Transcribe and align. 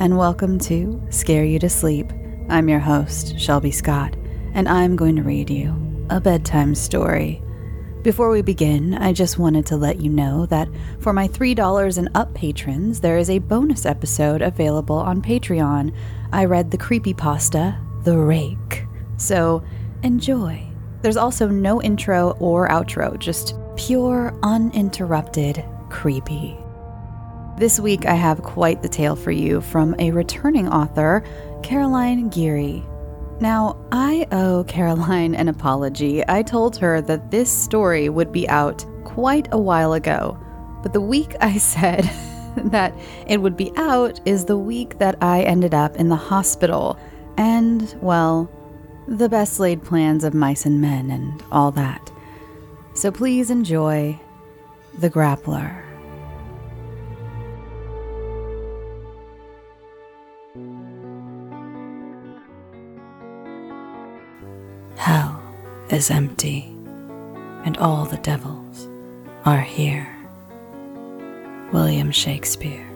And 0.00 0.16
welcome 0.16 0.58
to 0.58 0.98
Scare 1.10 1.44
You 1.44 1.58
to 1.58 1.68
Sleep. 1.68 2.10
I'm 2.48 2.70
your 2.70 2.78
host, 2.78 3.38
Shelby 3.38 3.70
Scott, 3.70 4.16
and 4.54 4.66
I'm 4.66 4.96
going 4.96 5.14
to 5.16 5.22
read 5.22 5.50
you 5.50 5.76
a 6.08 6.18
bedtime 6.18 6.74
story. 6.74 7.42
Before 8.00 8.30
we 8.30 8.40
begin, 8.40 8.94
I 8.94 9.12
just 9.12 9.38
wanted 9.38 9.66
to 9.66 9.76
let 9.76 10.00
you 10.00 10.08
know 10.08 10.46
that 10.46 10.68
for 11.00 11.12
my 11.12 11.28
$3 11.28 11.98
and 11.98 12.08
up 12.14 12.32
patrons, 12.32 13.00
there 13.00 13.18
is 13.18 13.28
a 13.28 13.40
bonus 13.40 13.84
episode 13.84 14.40
available 14.40 14.96
on 14.96 15.20
Patreon. 15.20 15.94
I 16.32 16.46
read 16.46 16.70
the 16.70 16.78
creepypasta, 16.78 17.78
The 18.04 18.16
Rake. 18.16 18.86
So 19.18 19.62
enjoy. 20.02 20.66
There's 21.02 21.18
also 21.18 21.46
no 21.46 21.82
intro 21.82 22.30
or 22.40 22.68
outro, 22.68 23.18
just 23.18 23.54
pure, 23.76 24.34
uninterrupted 24.42 25.62
creepy. 25.90 26.59
This 27.60 27.78
week, 27.78 28.06
I 28.06 28.14
have 28.14 28.42
quite 28.42 28.80
the 28.80 28.88
tale 28.88 29.14
for 29.14 29.32
you 29.32 29.60
from 29.60 29.94
a 29.98 30.12
returning 30.12 30.66
author, 30.66 31.22
Caroline 31.62 32.30
Geary. 32.30 32.82
Now, 33.38 33.76
I 33.92 34.26
owe 34.32 34.64
Caroline 34.64 35.34
an 35.34 35.46
apology. 35.46 36.26
I 36.26 36.42
told 36.42 36.78
her 36.78 37.02
that 37.02 37.30
this 37.30 37.52
story 37.52 38.08
would 38.08 38.32
be 38.32 38.48
out 38.48 38.86
quite 39.04 39.46
a 39.52 39.58
while 39.58 39.92
ago, 39.92 40.38
but 40.82 40.94
the 40.94 41.02
week 41.02 41.36
I 41.42 41.58
said 41.58 42.10
that 42.56 42.94
it 43.26 43.42
would 43.42 43.58
be 43.58 43.72
out 43.76 44.22
is 44.24 44.46
the 44.46 44.56
week 44.56 44.96
that 44.96 45.22
I 45.22 45.42
ended 45.42 45.74
up 45.74 45.96
in 45.96 46.08
the 46.08 46.16
hospital. 46.16 46.98
And, 47.36 47.94
well, 48.00 48.50
the 49.06 49.28
best 49.28 49.60
laid 49.60 49.84
plans 49.84 50.24
of 50.24 50.32
mice 50.32 50.64
and 50.64 50.80
men 50.80 51.10
and 51.10 51.44
all 51.52 51.72
that. 51.72 52.10
So 52.94 53.10
please 53.10 53.50
enjoy 53.50 54.18
The 54.96 55.10
Grappler. 55.10 55.79
Hell 65.00 65.40
is 65.88 66.10
empty, 66.10 66.66
and 67.64 67.78
all 67.78 68.04
the 68.04 68.18
devils 68.18 68.86
are 69.46 69.62
here. 69.62 70.14
William 71.72 72.10
Shakespeare. 72.10 72.86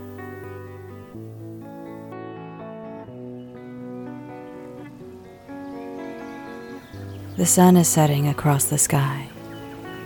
The 7.39 7.47
sun 7.47 7.79
is 7.79 7.89
setting 7.89 8.29
across 8.29 8.67
the 8.67 8.77
sky, 8.77 9.27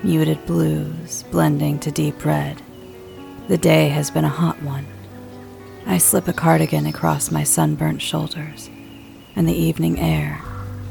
muted 0.05 0.47
blues 0.47 1.25
blending 1.33 1.81
to 1.81 1.91
deep 1.91 2.25
red. 2.25 2.63
The 3.49 3.59
day 3.59 3.89
has 3.89 4.09
been 4.09 4.25
a 4.25 4.29
hot 4.29 4.63
one. 4.63 4.87
I 5.85 5.99
slip 5.99 6.29
a 6.29 6.33
cardigan 6.33 6.87
across 6.87 7.33
my 7.33 7.43
sunburnt 7.43 8.01
shoulders, 8.01 8.71
and 9.35 9.49
the 9.49 9.61
evening 9.61 9.99
air 9.99 10.41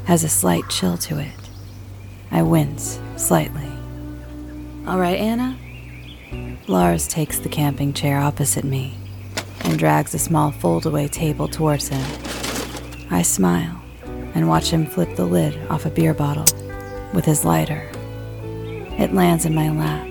has 0.08 0.24
a 0.24 0.28
slight 0.28 0.66
chill 0.70 0.96
to 0.96 1.18
it. 1.18 1.50
I 2.30 2.40
wince 2.40 2.98
slightly. 3.18 3.70
All 4.86 4.98
right, 4.98 5.18
Anna? 5.18 5.54
Lars 6.66 7.06
takes 7.06 7.38
the 7.38 7.50
camping 7.50 7.92
chair 7.92 8.18
opposite 8.18 8.64
me 8.64 8.96
and 9.64 9.78
drags 9.78 10.14
a 10.14 10.18
small 10.18 10.50
foldaway 10.50 11.10
table 11.10 11.46
towards 11.46 11.88
him. 11.88 12.06
I 13.10 13.20
smile 13.20 13.82
and 14.34 14.48
watch 14.48 14.70
him 14.70 14.86
flip 14.86 15.14
the 15.14 15.26
lid 15.26 15.54
off 15.68 15.84
a 15.84 15.90
beer 15.90 16.14
bottle 16.14 16.46
with 17.12 17.26
his 17.26 17.44
lighter. 17.44 17.86
It 18.98 19.12
lands 19.12 19.44
in 19.44 19.54
my 19.54 19.68
lap. 19.68 20.06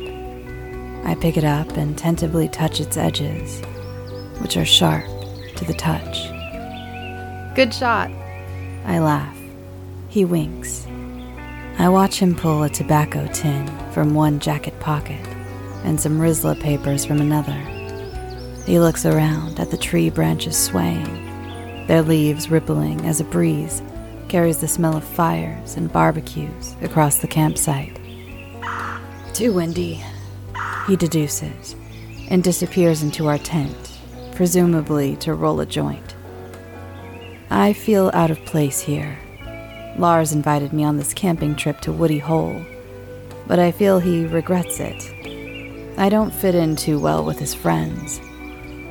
I 1.07 1.15
pick 1.15 1.37
it 1.37 1.43
up 1.43 1.75
and 1.75 1.97
tentatively 1.97 2.49
touch 2.49 2.79
its 2.79 2.97
edges, 2.97 3.61
which 4.41 4.57
are 4.57 4.65
sharp 4.65 5.07
to 5.55 5.65
the 5.65 5.73
touch. 5.73 6.27
Good 7.55 7.73
shot. 7.73 8.11
I 8.85 8.99
laugh. 8.99 9.36
He 10.09 10.25
winks. 10.25 10.87
I 11.79 11.89
watch 11.89 12.19
him 12.19 12.35
pull 12.35 12.63
a 12.63 12.69
tobacco 12.69 13.27
tin 13.33 13.67
from 13.91 14.13
one 14.13 14.39
jacket 14.39 14.79
pocket 14.79 15.25
and 15.83 15.99
some 15.99 16.19
Rizla 16.19 16.59
papers 16.59 17.05
from 17.05 17.19
another. 17.21 17.59
He 18.65 18.79
looks 18.79 19.05
around 19.05 19.59
at 19.59 19.69
the 19.69 19.77
tree 19.77 20.09
branches 20.09 20.57
swaying, 20.57 21.85
their 21.87 22.01
leaves 22.01 22.49
rippling 22.49 23.05
as 23.05 23.19
a 23.19 23.25
breeze 23.25 23.81
carries 24.27 24.59
the 24.59 24.67
smell 24.67 24.97
of 24.97 25.03
fires 25.03 25.77
and 25.77 25.91
barbecues 25.91 26.75
across 26.81 27.19
the 27.19 27.27
campsite. 27.27 27.97
Too 29.33 29.53
windy, 29.53 30.03
he 30.87 30.95
deduces, 30.95 31.75
and 32.29 32.43
disappears 32.43 33.03
into 33.03 33.27
our 33.27 33.37
tent, 33.37 33.99
presumably 34.33 35.15
to 35.17 35.33
roll 35.33 35.59
a 35.59 35.65
joint. 35.65 36.15
I 37.49 37.73
feel 37.73 38.11
out 38.13 38.31
of 38.31 38.43
place 38.45 38.81
here. 38.81 39.17
Lars 39.97 40.31
invited 40.31 40.73
me 40.73 40.83
on 40.83 40.97
this 40.97 41.13
camping 41.13 41.55
trip 41.55 41.81
to 41.81 41.91
Woody 41.91 42.19
Hole, 42.19 42.63
but 43.47 43.57
I 43.57 43.71
feel 43.71 43.99
he 43.99 44.27
regrets 44.27 44.79
it. 44.79 45.11
I 45.97 46.09
don't 46.09 46.33
fit 46.33 46.53
in 46.53 46.75
too 46.75 46.99
well 46.99 47.25
with 47.25 47.39
his 47.39 47.55
friends, 47.55 48.19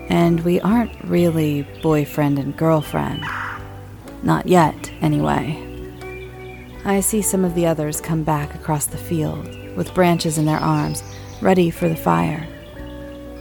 and 0.08 0.40
we 0.40 0.60
aren't 0.60 1.04
really 1.04 1.62
boyfriend 1.80 2.40
and 2.40 2.56
girlfriend. 2.56 3.24
Not 4.24 4.48
yet, 4.48 4.90
anyway. 5.00 5.62
I 6.84 6.98
see 7.00 7.22
some 7.22 7.44
of 7.44 7.54
the 7.54 7.66
others 7.66 8.00
come 8.00 8.24
back 8.24 8.56
across 8.56 8.86
the 8.86 8.98
field 8.98 9.46
with 9.76 9.94
branches 9.94 10.38
in 10.38 10.46
their 10.46 10.58
arms, 10.58 11.04
ready 11.40 11.70
for 11.70 11.88
the 11.88 11.94
fire. 11.94 12.48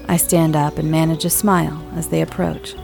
I 0.07 0.17
stand 0.17 0.55
up 0.55 0.77
and 0.77 0.91
manage 0.91 1.25
a 1.25 1.31
smile 1.31 1.83
as 1.95 2.09
they 2.09 2.21
approach. 2.21 2.75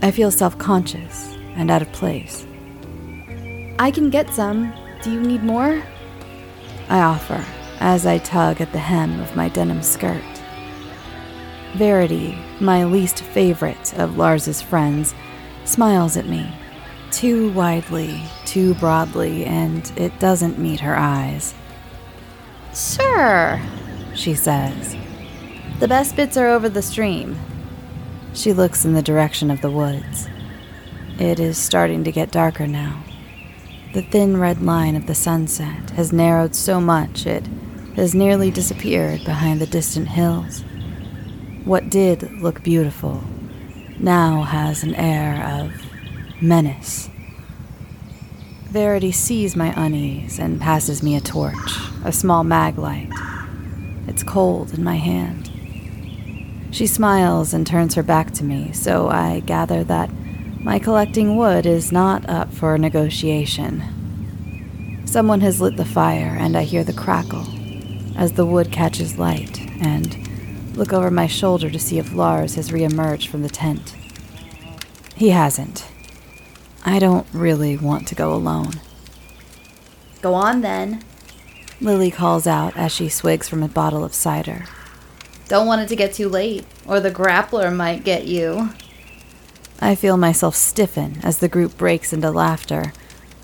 I 0.00 0.10
feel 0.10 0.30
self 0.30 0.56
conscious 0.56 1.36
and 1.56 1.70
out 1.70 1.82
of 1.82 1.92
place. 1.92 2.46
I 3.78 3.90
can 3.90 4.08
get 4.08 4.32
some. 4.32 4.72
Do 5.02 5.12
you 5.12 5.20
need 5.20 5.42
more? 5.42 5.82
I 6.88 7.00
offer 7.00 7.44
as 7.80 8.06
I 8.06 8.18
tug 8.18 8.60
at 8.60 8.72
the 8.72 8.78
hem 8.78 9.20
of 9.20 9.34
my 9.34 9.48
denim 9.48 9.82
skirt. 9.82 10.22
Verity, 11.74 12.38
my 12.60 12.84
least 12.84 13.20
favorite 13.20 13.98
of 13.98 14.16
Lars's 14.16 14.62
friends, 14.62 15.12
smiles 15.64 16.16
at 16.16 16.26
me. 16.26 16.52
Too 17.10 17.50
widely, 17.52 18.22
too 18.44 18.74
broadly, 18.74 19.44
and 19.44 19.92
it 19.96 20.18
doesn't 20.20 20.58
meet 20.58 20.80
her 20.80 20.96
eyes. 20.96 21.52
Sure, 22.72 23.60
she 24.14 24.34
says. 24.34 24.96
The 25.80 25.88
best 25.88 26.14
bits 26.14 26.36
are 26.36 26.48
over 26.48 26.68
the 26.68 26.82
stream. 26.82 27.36
She 28.34 28.52
looks 28.52 28.84
in 28.84 28.94
the 28.94 29.02
direction 29.02 29.50
of 29.50 29.60
the 29.60 29.70
woods. 29.70 30.28
It 31.18 31.40
is 31.40 31.58
starting 31.58 32.04
to 32.04 32.12
get 32.12 32.30
darker 32.30 32.66
now. 32.66 33.02
The 33.94 34.02
thin 34.02 34.38
red 34.38 34.60
line 34.60 34.96
of 34.96 35.06
the 35.06 35.14
sunset 35.14 35.90
has 35.90 36.12
narrowed 36.12 36.56
so 36.56 36.80
much 36.80 37.26
it 37.28 37.46
has 37.94 38.12
nearly 38.12 38.50
disappeared 38.50 39.24
behind 39.24 39.60
the 39.60 39.68
distant 39.68 40.08
hills. 40.08 40.64
What 41.64 41.90
did 41.90 42.28
look 42.42 42.64
beautiful 42.64 43.22
now 44.00 44.42
has 44.42 44.82
an 44.82 44.96
air 44.96 45.44
of 45.44 45.72
menace. 46.42 47.08
Verity 48.64 49.12
sees 49.12 49.54
my 49.54 49.72
unease 49.76 50.40
and 50.40 50.60
passes 50.60 51.00
me 51.00 51.14
a 51.14 51.20
torch, 51.20 51.78
a 52.04 52.10
small 52.10 52.42
mag 52.42 52.76
light. 52.76 53.12
It's 54.08 54.24
cold 54.24 54.74
in 54.74 54.82
my 54.82 54.96
hand. 54.96 55.52
She 56.72 56.88
smiles 56.88 57.54
and 57.54 57.64
turns 57.64 57.94
her 57.94 58.02
back 58.02 58.32
to 58.32 58.44
me, 58.44 58.72
so 58.72 59.08
I 59.08 59.38
gather 59.38 59.84
that 59.84 60.10
my 60.64 60.78
collecting 60.78 61.36
wood 61.36 61.66
is 61.66 61.92
not 61.92 62.26
up 62.26 62.50
for 62.52 62.78
negotiation. 62.78 63.82
Someone 65.06 65.42
has 65.42 65.60
lit 65.60 65.76
the 65.76 65.84
fire, 65.84 66.34
and 66.40 66.56
I 66.56 66.62
hear 66.62 66.82
the 66.82 66.94
crackle 66.94 67.46
as 68.16 68.32
the 68.32 68.46
wood 68.46 68.72
catches 68.72 69.18
light, 69.18 69.60
and 69.82 70.16
look 70.74 70.94
over 70.94 71.10
my 71.10 71.26
shoulder 71.26 71.68
to 71.68 71.78
see 71.78 71.98
if 71.98 72.14
Lars 72.14 72.54
has 72.54 72.70
reemerged 72.70 73.26
from 73.26 73.42
the 73.42 73.50
tent. 73.50 73.94
He 75.14 75.30
hasn't. 75.30 75.86
I 76.82 76.98
don't 76.98 77.26
really 77.34 77.76
want 77.76 78.08
to 78.08 78.14
go 78.14 78.32
alone. 78.32 78.80
Go 80.22 80.32
on 80.32 80.62
then, 80.62 81.04
Lily 81.78 82.10
calls 82.10 82.46
out 82.46 82.74
as 82.74 82.90
she 82.90 83.10
swigs 83.10 83.50
from 83.50 83.62
a 83.62 83.68
bottle 83.68 84.02
of 84.02 84.14
cider. 84.14 84.64
Don't 85.46 85.66
want 85.66 85.82
it 85.82 85.88
to 85.88 85.96
get 85.96 86.14
too 86.14 86.30
late, 86.30 86.64
or 86.86 87.00
the 87.00 87.10
grappler 87.10 87.74
might 87.74 88.02
get 88.02 88.26
you. 88.26 88.70
I 89.80 89.94
feel 89.94 90.16
myself 90.16 90.54
stiffen 90.54 91.18
as 91.22 91.38
the 91.38 91.48
group 91.48 91.76
breaks 91.76 92.12
into 92.12 92.30
laughter. 92.30 92.92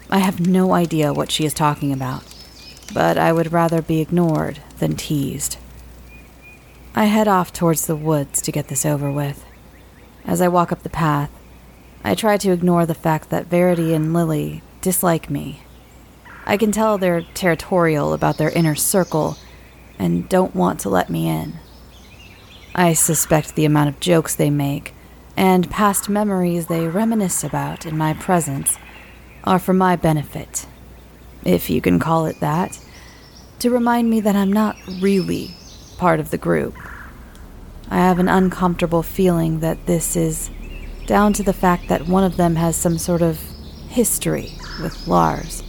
I 0.09 0.19
have 0.19 0.47
no 0.47 0.73
idea 0.73 1.13
what 1.13 1.31
she 1.31 1.45
is 1.45 1.55
talking 1.55 1.93
about, 1.93 2.25
but 2.95 3.19
I 3.19 3.33
would 3.33 3.53
rather 3.53 3.83
be 3.83 4.01
ignored 4.01 4.61
than 4.79 4.97
teased. 4.97 5.59
I 6.95 7.05
head 7.05 7.29
off 7.29 7.53
towards 7.53 7.87
the 7.87 7.97
woods 7.97 8.43
to 8.43 8.53
get 8.53 8.69
this 8.69 8.85
over 8.85 9.11
with. 9.11 9.45
As 10.25 10.41
I 10.41 10.49
walk 10.49 10.73
up 10.73 10.83
the 10.83 10.89
path, 10.89 11.31
I 12.03 12.15
try 12.15 12.37
to 12.39 12.53
ignore 12.53 12.87
the 12.87 12.95
fact 12.95 13.31
that 13.31 13.47
Verity 13.47 13.95
and 13.95 14.15
Lily 14.15 14.63
dislike 14.81 15.31
me. 15.31 15.63
I 16.47 16.57
can 16.57 16.73
tell 16.73 16.99
they're 16.99 17.23
territorial 17.35 18.13
about 18.13 18.39
their 18.39 18.51
inner 18.51 18.75
circle 18.75 19.37
and 19.99 20.29
don't 20.29 20.57
want 20.57 20.81
to 20.81 20.89
let 20.89 21.11
me 21.11 21.29
in. 21.29 21.55
I 22.75 22.95
suspect 22.95 23.55
the 23.55 23.65
amount 23.67 23.91
of 23.91 24.01
jokes 24.01 24.35
they 24.35 24.51
make 24.51 24.95
and 25.41 25.71
past 25.71 26.07
memories 26.07 26.67
they 26.67 26.87
reminisce 26.87 27.43
about 27.43 27.87
in 27.87 27.97
my 27.97 28.13
presence 28.13 28.77
are 29.43 29.59
for 29.59 29.73
my 29.73 29.97
benefit, 29.97 30.67
if 31.47 31.71
you 31.71 31.81
can 31.81 31.99
call 31.99 32.27
it 32.27 32.39
that, 32.41 32.79
to 33.59 33.71
remind 33.71 34.11
me 34.11 34.21
that 34.21 34.37
I'm 34.37 34.53
not 34.53 34.77
really 35.01 35.55
part 35.97 36.21
of 36.21 36.31
the 36.31 36.37
group. 36.37 36.77
I 37.89 37.97
have 37.97 38.19
an 38.19 38.29
uncomfortable 38.29 39.03
feeling 39.03 39.61
that 39.61 39.87
this 39.87 40.15
is 40.15 40.51
down 41.07 41.33
to 41.33 41.43
the 41.43 41.55
fact 41.55 41.89
that 41.89 42.07
one 42.07 42.23
of 42.23 42.37
them 42.37 42.57
has 42.57 42.77
some 42.77 42.99
sort 42.99 43.23
of 43.23 43.41
history 43.89 44.53
with 44.83 45.09
Lars. 45.09 45.63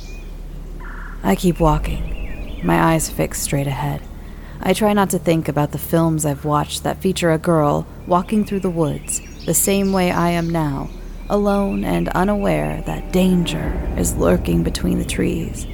I 1.24 1.34
keep 1.34 1.62
walking, 1.62 2.60
my 2.62 2.78
eyes 2.78 3.10
fixed 3.10 3.44
straight 3.44 3.68
ahead. 3.68 4.02
I 4.60 4.74
try 4.74 4.92
not 4.92 5.10
to 5.12 5.18
think 5.18 5.48
about 5.48 5.72
the 5.72 5.78
films 5.78 6.26
I've 6.26 6.44
watched 6.44 6.84
that 6.84 7.02
feature 7.02 7.32
a 7.32 7.38
girl 7.38 7.88
walking 8.06 8.44
through 8.44 8.60
the 8.60 8.70
woods 8.70 9.22
the 9.52 9.56
same 9.56 9.92
way 9.92 10.10
I 10.10 10.30
am 10.30 10.50
now, 10.50 10.90
alone 11.30 11.84
and 11.84 12.08
unaware 12.08 12.82
that 12.84 13.12
danger 13.12 13.94
is 13.98 14.16
lurking 14.16 14.64
between 14.64 14.98
the 14.98 15.04
trees. 15.04 15.68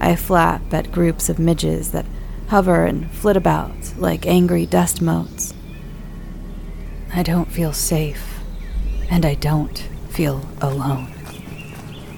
I 0.00 0.16
flap 0.16 0.72
at 0.72 0.90
groups 0.90 1.28
of 1.28 1.38
midges 1.38 1.90
that 1.90 2.06
hover 2.48 2.86
and 2.86 3.10
flit 3.10 3.36
about 3.36 3.92
like 3.98 4.24
angry 4.24 4.64
dust 4.64 5.02
motes. 5.02 5.52
I 7.12 7.22
don't 7.22 7.52
feel 7.52 7.74
safe, 7.74 8.38
and 9.10 9.26
I 9.26 9.34
don't 9.34 9.86
feel 10.08 10.48
alone. 10.62 11.12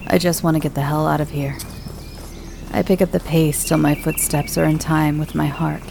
I 0.06 0.16
just 0.16 0.44
want 0.44 0.54
to 0.54 0.60
get 0.60 0.76
the 0.76 0.82
hell 0.82 1.08
out 1.08 1.20
of 1.20 1.30
here. 1.30 1.58
I 2.70 2.84
pick 2.84 3.02
up 3.02 3.10
the 3.10 3.18
pace 3.18 3.64
till 3.64 3.78
my 3.78 3.96
footsteps 3.96 4.56
are 4.56 4.64
in 4.64 4.78
time 4.78 5.18
with 5.18 5.34
my 5.34 5.46
heart. 5.48 5.82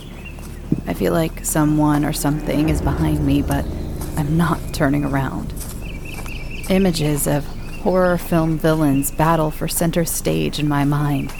I 0.87 0.93
feel 0.93 1.11
like 1.11 1.43
someone 1.43 2.05
or 2.05 2.13
something 2.13 2.69
is 2.69 2.81
behind 2.81 3.25
me, 3.27 3.41
but 3.41 3.65
I'm 4.17 4.37
not 4.37 4.59
turning 4.73 5.03
around. 5.03 5.53
Images 6.69 7.27
of 7.27 7.45
horror 7.81 8.17
film 8.17 8.57
villains 8.57 9.11
battle 9.11 9.51
for 9.51 9.67
center 9.67 10.05
stage 10.05 10.57
in 10.59 10.67
my 10.67 10.83
mind 10.83 11.31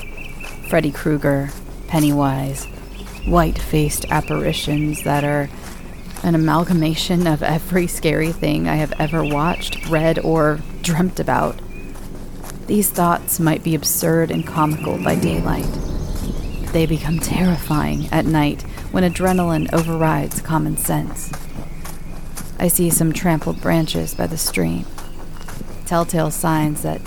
Freddy 0.70 0.92
Krueger, 0.92 1.50
Pennywise, 1.88 2.66
white 3.26 3.58
faced 3.58 4.06
apparitions 4.12 5.04
that 5.04 5.24
are 5.24 5.50
an 6.24 6.36
amalgamation 6.36 7.28
of 7.28 7.44
every 7.44 7.88
scary 7.88 8.32
thing 8.32 8.68
I 8.68 8.76
have 8.76 8.94
ever 9.00 9.24
watched, 9.24 9.88
read, 9.90 10.20
or 10.20 10.60
dreamt 10.82 11.20
about. 11.20 11.60
These 12.68 12.90
thoughts 12.90 13.40
might 13.40 13.64
be 13.64 13.76
absurd 13.76 14.32
and 14.32 14.46
comical 14.46 14.98
by 15.04 15.16
daylight. 15.16 15.70
They 16.74 16.86
become 16.86 17.20
terrifying 17.20 18.08
at 18.12 18.26
night 18.26 18.64
when 18.92 19.04
adrenaline 19.04 19.72
overrides 19.72 20.42
common 20.42 20.78
sense. 20.78 21.32
I 22.58 22.68
see 22.68 22.90
some 22.90 23.14
trampled 23.14 23.62
branches 23.62 24.14
by 24.14 24.28
the 24.28 24.38
stream. 24.38 24.86
Telltale 25.86 26.32
signs 26.32 26.82
that 26.84 27.02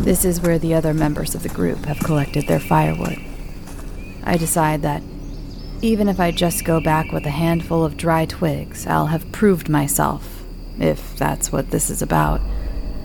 this 0.00 0.24
is 0.24 0.40
where 0.40 0.58
the 0.58 0.74
other 0.74 0.94
members 0.94 1.34
of 1.34 1.42
the 1.42 1.48
group 1.48 1.86
have 1.86 1.98
collected 2.00 2.46
their 2.46 2.60
firewood. 2.60 3.18
I 4.24 4.36
decide 4.36 4.82
that 4.82 5.02
even 5.80 6.08
if 6.08 6.20
I 6.20 6.30
just 6.30 6.64
go 6.64 6.80
back 6.80 7.10
with 7.10 7.26
a 7.26 7.30
handful 7.30 7.84
of 7.84 7.96
dry 7.96 8.24
twigs, 8.26 8.86
I'll 8.86 9.06
have 9.06 9.32
proved 9.32 9.68
myself, 9.68 10.44
if 10.78 11.16
that's 11.16 11.50
what 11.50 11.70
this 11.70 11.90
is 11.90 12.02
about, 12.02 12.40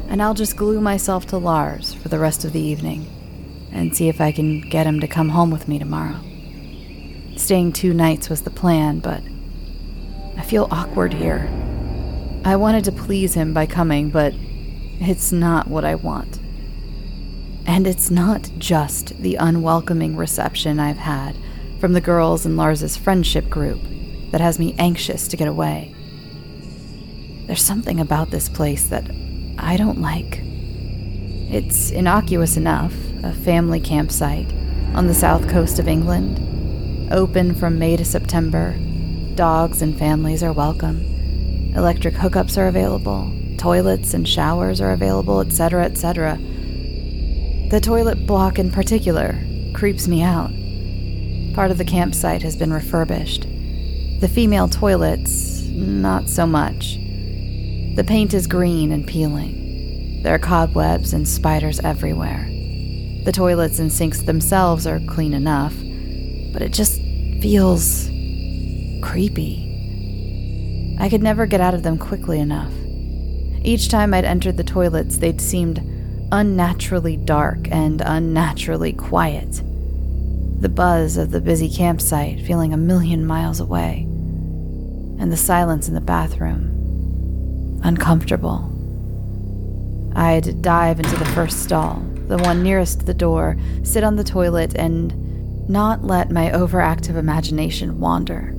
and 0.07 0.21
I'll 0.21 0.35
just 0.35 0.55
glue 0.55 0.79
myself 0.79 1.25
to 1.27 1.37
Lars 1.37 1.93
for 1.95 2.09
the 2.09 2.19
rest 2.19 2.45
of 2.45 2.53
the 2.53 2.61
evening 2.61 3.07
and 3.71 3.95
see 3.95 4.09
if 4.09 4.21
I 4.21 4.31
can 4.31 4.61
get 4.61 4.85
him 4.85 4.99
to 4.99 5.07
come 5.07 5.29
home 5.29 5.49
with 5.49 5.67
me 5.67 5.79
tomorrow. 5.79 6.19
Staying 7.35 7.73
two 7.73 7.93
nights 7.93 8.29
was 8.29 8.43
the 8.43 8.49
plan, 8.49 8.99
but 8.99 9.21
I 10.37 10.43
feel 10.43 10.67
awkward 10.69 11.13
here. 11.13 11.49
I 12.47 12.55
wanted 12.55 12.85
to 12.85 12.93
please 12.93 13.33
him 13.33 13.53
by 13.53 13.65
coming, 13.65 14.09
but 14.09 14.33
it's 15.01 15.33
not 15.33 15.67
what 15.67 15.83
I 15.83 15.95
want. 15.95 16.39
And 17.65 17.85
it's 17.85 18.09
not 18.09 18.49
just 18.57 19.21
the 19.21 19.35
unwelcoming 19.35 20.15
reception 20.15 20.79
I've 20.79 20.95
had 20.95 21.35
from 21.81 21.91
the 21.91 21.99
girls 21.99 22.45
in 22.45 22.55
Lars's 22.55 22.95
friendship 22.95 23.49
group 23.49 23.81
that 24.31 24.39
has 24.39 24.59
me 24.59 24.73
anxious 24.79 25.27
to 25.27 25.35
get 25.35 25.49
away. 25.49 25.93
There's 27.47 27.61
something 27.61 27.99
about 27.99 28.31
this 28.31 28.47
place 28.47 28.87
that 28.87 29.11
I 29.57 29.75
don't 29.75 29.99
like. 29.99 30.39
It's 31.51 31.91
innocuous 31.91 32.55
enough, 32.55 32.93
a 33.23 33.33
family 33.33 33.81
campsite 33.81 34.53
on 34.95 35.07
the 35.07 35.13
south 35.13 35.49
coast 35.49 35.79
of 35.79 35.89
England, 35.89 37.11
open 37.11 37.53
from 37.55 37.77
May 37.77 37.97
to 37.97 38.05
September. 38.05 38.79
Dogs 39.35 39.81
and 39.81 39.99
families 39.99 40.41
are 40.41 40.53
welcome. 40.53 41.16
Electric 41.75 42.15
hookups 42.15 42.57
are 42.57 42.67
available, 42.67 43.31
toilets 43.57 44.13
and 44.13 44.27
showers 44.27 44.81
are 44.81 44.91
available, 44.91 45.41
etc., 45.41 45.85
etc. 45.85 46.37
The 47.69 47.81
toilet 47.81 48.25
block 48.25 48.59
in 48.59 48.71
particular 48.71 49.37
creeps 49.73 50.07
me 50.07 50.23
out. 50.23 50.51
Part 51.53 51.71
of 51.71 51.77
the 51.77 51.85
campsite 51.85 52.41
has 52.43 52.55
been 52.55 52.71
refurbished. 52.71 53.41
The 54.21 54.29
female 54.31 54.67
toilets, 54.67 55.61
not 55.63 56.29
so 56.29 56.47
much. 56.47 56.95
The 57.95 58.05
paint 58.07 58.33
is 58.33 58.47
green 58.47 58.91
and 58.91 59.05
peeling. 59.05 60.21
There 60.23 60.33
are 60.33 60.39
cobwebs 60.39 61.13
and 61.13 61.27
spiders 61.27 61.79
everywhere. 61.81 62.47
The 63.25 63.31
toilets 63.33 63.79
and 63.79 63.91
sinks 63.91 64.21
themselves 64.21 64.87
are 64.87 64.99
clean 65.01 65.33
enough, 65.33 65.75
but 66.53 66.61
it 66.61 66.73
just 66.73 67.01
feels 67.41 68.09
creepy. 69.01 69.66
I 70.99 71.09
could 71.09 71.21
never 71.21 71.45
get 71.45 71.61
out 71.61 71.73
of 71.73 71.83
them 71.83 71.97
quickly 71.97 72.39
enough. 72.39 72.71
Each 73.63 73.89
time 73.89 74.13
I'd 74.13 74.25
entered 74.25 74.57
the 74.57 74.63
toilets, 74.63 75.17
they'd 75.17 75.41
seemed 75.41 75.79
unnaturally 76.31 77.17
dark 77.17 77.71
and 77.71 78.01
unnaturally 78.01 78.93
quiet. 78.93 79.61
The 80.59 80.69
buzz 80.69 81.17
of 81.17 81.31
the 81.31 81.41
busy 81.41 81.69
campsite 81.69 82.41
feeling 82.41 82.73
a 82.73 82.77
million 82.77 83.25
miles 83.25 83.59
away, 83.59 84.03
and 85.19 85.31
the 85.31 85.37
silence 85.37 85.87
in 85.87 85.93
the 85.93 86.01
bathroom 86.01 86.73
uncomfortable. 87.83 88.73
I'd 90.15 90.61
dive 90.61 90.99
into 90.99 91.15
the 91.15 91.25
first 91.25 91.61
stall, 91.63 92.03
the 92.27 92.37
one 92.39 92.63
nearest 92.63 93.05
the 93.05 93.13
door, 93.13 93.55
sit 93.83 94.03
on 94.03 94.15
the 94.15 94.23
toilet, 94.23 94.75
and 94.75 95.69
not 95.69 96.03
let 96.03 96.31
my 96.31 96.49
overactive 96.49 97.15
imagination 97.15 97.99
wander. 97.99 98.56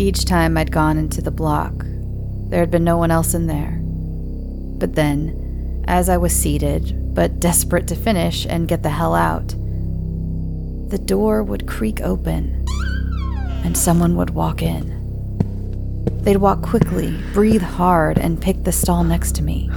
Each 0.00 0.24
time 0.24 0.56
I'd 0.56 0.70
gone 0.70 0.96
into 0.96 1.20
the 1.20 1.32
block, 1.32 1.84
there 2.50 2.60
had 2.60 2.70
been 2.70 2.84
no 2.84 2.96
one 2.96 3.10
else 3.10 3.34
in 3.34 3.48
there. 3.48 3.80
But 4.78 4.94
then, 4.94 5.84
as 5.88 6.08
I 6.08 6.16
was 6.18 6.32
seated, 6.32 7.16
but 7.16 7.40
desperate 7.40 7.88
to 7.88 7.96
finish 7.96 8.46
and 8.46 8.68
get 8.68 8.84
the 8.84 8.90
hell 8.90 9.16
out, 9.16 9.48
the 10.88 11.02
door 11.04 11.42
would 11.42 11.66
creak 11.66 12.00
open 12.00 12.64
and 13.64 13.76
someone 13.76 14.14
would 14.14 14.30
walk 14.30 14.62
in. 14.62 14.94
They'd 16.22 16.36
walk 16.36 16.62
quickly, 16.62 17.18
breathe 17.32 17.62
hard, 17.62 18.18
and 18.18 18.40
pick 18.40 18.62
the 18.62 18.70
stall 18.70 19.02
next 19.02 19.34
to 19.34 19.42
me. 19.42 19.68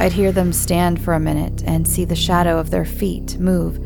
I'd 0.00 0.14
hear 0.14 0.32
them 0.32 0.52
stand 0.52 1.00
for 1.00 1.14
a 1.14 1.20
minute 1.20 1.62
and 1.64 1.86
see 1.86 2.04
the 2.04 2.16
shadow 2.16 2.58
of 2.58 2.70
their 2.70 2.84
feet 2.84 3.38
move 3.38 3.78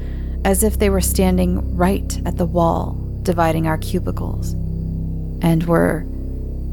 as 0.46 0.62
if 0.62 0.78
they 0.78 0.88
were 0.88 1.02
standing 1.02 1.76
right 1.76 2.18
at 2.24 2.38
the 2.38 2.46
wall 2.46 2.96
dividing 3.22 3.66
our 3.66 3.76
cubicles 3.76 4.56
and 5.42 5.64
were 5.64 6.04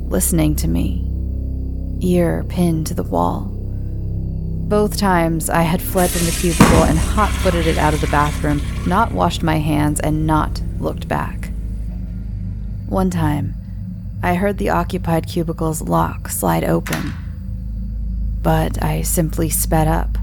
listening 0.09 0.55
to 0.57 0.67
me, 0.67 1.05
ear 2.01 2.45
pinned 2.49 2.87
to 2.87 2.93
the 2.93 3.03
wall. 3.03 3.53
Both 4.67 4.97
times 4.97 5.49
I 5.49 5.61
had 5.61 5.81
fled 5.81 6.09
from 6.09 6.25
the 6.25 6.31
cubicle 6.31 6.83
and 6.83 6.97
hot 6.97 7.31
footed 7.31 7.67
it 7.67 7.77
out 7.77 7.93
of 7.93 8.01
the 8.01 8.07
bathroom, 8.07 8.61
not 8.85 9.13
washed 9.13 9.41
my 9.41 9.59
hands, 9.59 9.99
and 10.01 10.27
not 10.27 10.61
looked 10.79 11.07
back. 11.07 11.51
One 12.87 13.09
time, 13.09 13.55
I 14.21 14.35
heard 14.35 14.57
the 14.57 14.69
occupied 14.69 15.27
cubicle's 15.27 15.81
lock 15.81 16.27
slide 16.27 16.63
open, 16.63 17.13
but 18.41 18.83
I 18.83 19.03
simply 19.03 19.49
sped 19.49 19.87
up. 19.87 20.17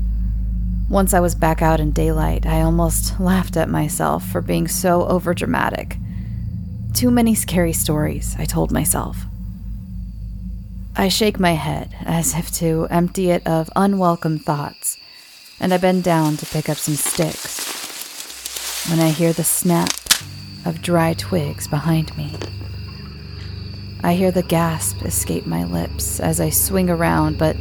Once 0.90 1.14
I 1.14 1.20
was 1.20 1.34
back 1.34 1.62
out 1.62 1.80
in 1.80 1.92
daylight, 1.92 2.44
I 2.44 2.60
almost 2.60 3.18
laughed 3.18 3.56
at 3.56 3.70
myself 3.70 4.26
for 4.26 4.42
being 4.42 4.68
so 4.68 5.08
overdramatic. 5.08 5.98
Too 6.94 7.10
many 7.10 7.34
scary 7.34 7.72
stories, 7.72 8.36
I 8.38 8.44
told 8.44 8.70
myself. 8.70 9.26
I 10.94 11.08
shake 11.08 11.40
my 11.40 11.54
head 11.54 11.92
as 12.04 12.34
if 12.34 12.52
to 12.52 12.86
empty 12.88 13.30
it 13.30 13.44
of 13.48 13.68
unwelcome 13.74 14.38
thoughts, 14.38 14.96
and 15.58 15.74
I 15.74 15.78
bend 15.78 16.04
down 16.04 16.36
to 16.36 16.46
pick 16.46 16.68
up 16.68 16.76
some 16.76 16.94
sticks 16.94 18.88
when 18.88 19.00
I 19.00 19.08
hear 19.08 19.32
the 19.32 19.42
snap 19.42 19.90
of 20.64 20.82
dry 20.82 21.14
twigs 21.14 21.66
behind 21.66 22.16
me. 22.16 22.32
I 24.04 24.14
hear 24.14 24.30
the 24.30 24.44
gasp 24.44 25.02
escape 25.02 25.46
my 25.46 25.64
lips 25.64 26.20
as 26.20 26.40
I 26.40 26.50
swing 26.50 26.88
around, 26.88 27.38
but 27.38 27.56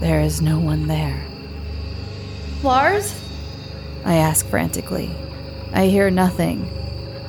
there 0.00 0.20
is 0.20 0.42
no 0.42 0.60
one 0.60 0.88
there. 0.88 1.24
Lars? 2.62 3.18
I 4.04 4.16
ask 4.16 4.46
frantically. 4.46 5.10
I 5.72 5.86
hear 5.86 6.10
nothing. 6.10 6.68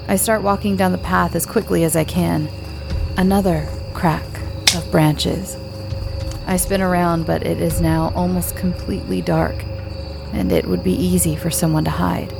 I 0.07 0.15
start 0.17 0.43
walking 0.43 0.75
down 0.75 0.91
the 0.91 0.97
path 0.97 1.35
as 1.35 1.45
quickly 1.45 1.83
as 1.83 1.95
I 1.95 2.03
can. 2.03 2.49
Another 3.17 3.67
crack 3.93 4.25
of 4.75 4.89
branches. 4.91 5.57
I 6.45 6.57
spin 6.57 6.81
around, 6.81 7.25
but 7.25 7.45
it 7.45 7.61
is 7.61 7.79
now 7.79 8.11
almost 8.15 8.57
completely 8.57 9.21
dark, 9.21 9.63
and 10.33 10.51
it 10.51 10.67
would 10.67 10.83
be 10.83 10.93
easy 10.93 11.35
for 11.35 11.49
someone 11.49 11.85
to 11.85 11.91
hide. 11.91 12.33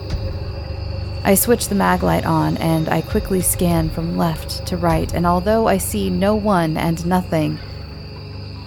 I 1.25 1.35
switch 1.35 1.69
the 1.69 1.75
mag 1.75 2.03
light 2.03 2.25
on 2.25 2.57
and 2.57 2.89
I 2.89 2.99
quickly 2.99 3.39
scan 3.39 3.89
from 3.89 4.17
left 4.17 4.65
to 4.67 4.75
right, 4.75 5.11
and 5.13 5.25
although 5.25 5.69
I 5.69 5.77
see 5.77 6.09
no 6.09 6.35
one 6.35 6.75
and 6.75 7.05
nothing, 7.05 7.59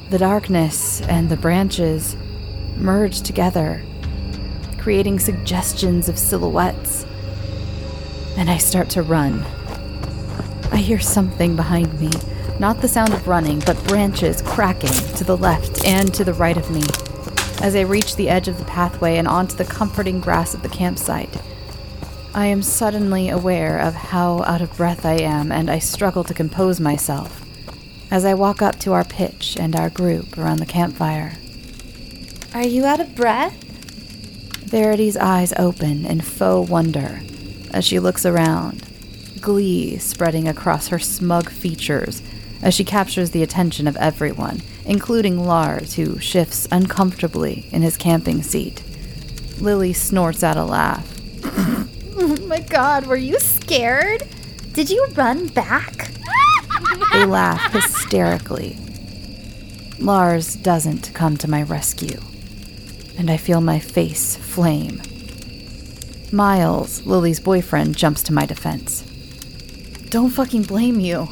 the 0.08 0.16
darkness 0.18 1.02
and 1.02 1.28
the 1.28 1.36
branches 1.36 2.16
merge 2.76 3.20
together, 3.20 3.82
creating 4.78 5.18
suggestions 5.18 6.08
of 6.08 6.18
silhouettes. 6.18 7.04
And 8.36 8.50
I 8.50 8.58
start 8.58 8.90
to 8.90 9.02
run. 9.02 9.44
I 10.72 10.78
hear 10.78 11.00
something 11.00 11.56
behind 11.56 11.98
me 12.00 12.10
not 12.58 12.80
the 12.80 12.88
sound 12.88 13.12
of 13.12 13.28
running, 13.28 13.60
but 13.60 13.82
branches 13.84 14.40
cracking 14.40 14.92
to 15.16 15.24
the 15.24 15.36
left 15.36 15.84
and 15.84 16.12
to 16.14 16.24
the 16.24 16.32
right 16.32 16.56
of 16.56 16.70
me. 16.70 16.82
As 17.62 17.76
I 17.76 17.82
reach 17.82 18.16
the 18.16 18.28
edge 18.28 18.48
of 18.48 18.58
the 18.58 18.64
pathway 18.64 19.16
and 19.16 19.28
onto 19.28 19.56
the 19.56 19.64
comforting 19.64 20.20
grass 20.20 20.54
of 20.54 20.62
the 20.62 20.68
campsite, 20.68 21.36
I 22.34 22.46
am 22.46 22.62
suddenly 22.62 23.28
aware 23.28 23.78
of 23.78 23.94
how 23.94 24.42
out 24.44 24.62
of 24.62 24.76
breath 24.76 25.04
I 25.04 25.14
am, 25.14 25.52
and 25.52 25.70
I 25.70 25.78
struggle 25.78 26.24
to 26.24 26.34
compose 26.34 26.80
myself 26.80 27.42
as 28.10 28.24
I 28.24 28.34
walk 28.34 28.62
up 28.62 28.78
to 28.80 28.92
our 28.92 29.04
pitch 29.04 29.56
and 29.58 29.74
our 29.74 29.90
group 29.90 30.38
around 30.38 30.58
the 30.58 30.66
campfire. 30.66 31.32
Are 32.54 32.66
you 32.66 32.84
out 32.84 33.00
of 33.00 33.14
breath? 33.14 33.54
Verity's 34.64 35.16
eyes 35.16 35.52
open 35.58 36.06
in 36.06 36.20
faux 36.20 36.70
wonder 36.70 37.20
as 37.76 37.84
she 37.84 37.98
looks 38.00 38.24
around, 38.24 38.82
glee 39.38 39.98
spreading 39.98 40.48
across 40.48 40.88
her 40.88 40.98
smug 40.98 41.50
features 41.50 42.22
as 42.62 42.72
she 42.72 42.84
captures 42.84 43.32
the 43.32 43.42
attention 43.42 43.86
of 43.86 43.98
everyone, 43.98 44.62
including 44.86 45.44
Lars, 45.44 45.92
who 45.92 46.18
shifts 46.18 46.66
uncomfortably 46.72 47.68
in 47.72 47.82
his 47.82 47.98
camping 47.98 48.42
seat. 48.42 48.82
Lily 49.60 49.92
snorts 49.92 50.42
out 50.42 50.56
a 50.56 50.64
laugh. 50.64 51.06
oh 52.16 52.38
my 52.46 52.60
god, 52.60 53.06
were 53.06 53.14
you 53.14 53.38
scared? 53.38 54.26
Did 54.72 54.88
you 54.88 55.06
run 55.14 55.48
back? 55.48 56.12
they 57.12 57.26
laugh 57.26 57.74
hysterically. 57.74 58.78
Lars 59.98 60.54
doesn't 60.56 61.12
come 61.12 61.36
to 61.36 61.50
my 61.50 61.62
rescue, 61.62 62.20
and 63.18 63.30
I 63.30 63.36
feel 63.36 63.60
my 63.60 63.80
face 63.80 64.34
flame. 64.34 65.02
Miles, 66.32 67.06
Lily's 67.06 67.40
boyfriend, 67.40 67.96
jumps 67.96 68.22
to 68.24 68.32
my 68.32 68.46
defense. 68.46 69.02
Don't 70.10 70.30
fucking 70.30 70.62
blame 70.62 71.00
you 71.00 71.28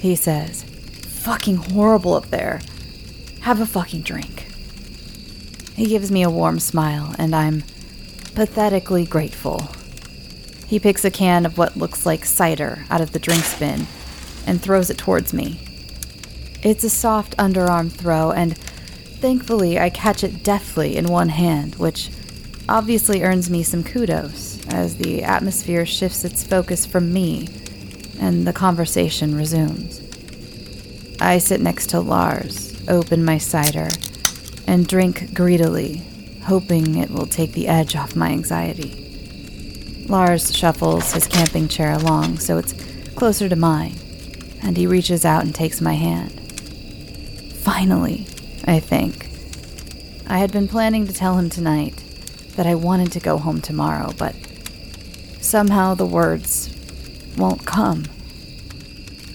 he 0.00 0.14
says. 0.16 0.64
Fucking 0.64 1.56
horrible 1.56 2.14
up 2.14 2.28
there. 2.30 2.60
Have 3.40 3.60
a 3.60 3.66
fucking 3.66 4.02
drink. 4.02 4.46
He 5.74 5.86
gives 5.86 6.10
me 6.10 6.22
a 6.22 6.30
warm 6.30 6.58
smile, 6.58 7.14
and 7.18 7.34
I'm 7.34 7.62
pathetically 8.34 9.04
grateful. 9.04 9.68
He 10.66 10.78
picks 10.78 11.04
a 11.04 11.10
can 11.10 11.46
of 11.46 11.56
what 11.56 11.76
looks 11.76 12.04
like 12.04 12.24
cider 12.24 12.84
out 12.90 13.00
of 13.00 13.12
the 13.12 13.18
drinks 13.18 13.58
bin 13.58 13.86
and 14.46 14.60
throws 14.60 14.90
it 14.90 14.98
towards 14.98 15.32
me. 15.32 15.60
It's 16.62 16.84
a 16.84 16.90
soft 16.90 17.36
underarm 17.36 17.90
throw, 17.90 18.32
and 18.32 18.58
thankfully 18.58 19.78
I 19.78 19.90
catch 19.90 20.24
it 20.24 20.42
deftly 20.42 20.96
in 20.96 21.06
one 21.06 21.30
hand, 21.30 21.76
which 21.76 22.10
obviously 22.68 23.22
earns 23.22 23.48
me 23.48 23.62
some 23.62 23.82
kudos 23.82 24.66
as 24.68 24.96
the 24.96 25.22
atmosphere 25.22 25.86
shifts 25.86 26.24
its 26.24 26.44
focus 26.44 26.84
from 26.84 27.12
me 27.12 27.48
and 28.20 28.46
the 28.46 28.52
conversation 28.52 29.34
resumes. 29.34 30.02
I 31.20 31.38
sit 31.38 31.60
next 31.60 31.90
to 31.90 32.00
Lars, 32.00 32.74
open 32.88 33.24
my 33.24 33.38
cider, 33.38 33.88
and 34.66 34.86
drink 34.86 35.34
greedily, 35.34 36.02
hoping 36.44 36.96
it 36.96 37.10
will 37.10 37.26
take 37.26 37.52
the 37.52 37.68
edge 37.68 37.96
off 37.96 38.14
my 38.14 38.30
anxiety. 38.30 40.04
Lars 40.08 40.54
shuffles 40.54 41.12
his 41.12 41.26
camping 41.26 41.68
chair 41.68 41.92
along 41.92 42.38
so 42.38 42.58
it's 42.58 42.74
closer 43.14 43.48
to 43.48 43.56
mine, 43.56 43.96
and 44.62 44.76
he 44.76 44.86
reaches 44.86 45.24
out 45.24 45.44
and 45.44 45.54
takes 45.54 45.80
my 45.80 45.94
hand. 45.94 46.32
Finally, 47.62 48.26
I 48.64 48.80
think. 48.80 49.26
I 50.26 50.38
had 50.38 50.52
been 50.52 50.68
planning 50.68 51.06
to 51.06 51.12
tell 51.12 51.38
him 51.38 51.50
tonight 51.50 52.04
that 52.58 52.66
I 52.66 52.74
wanted 52.74 53.12
to 53.12 53.20
go 53.20 53.38
home 53.38 53.60
tomorrow, 53.60 54.12
but 54.18 54.34
somehow 55.40 55.94
the 55.94 56.04
words 56.04 56.74
won't 57.36 57.64
come. 57.64 58.06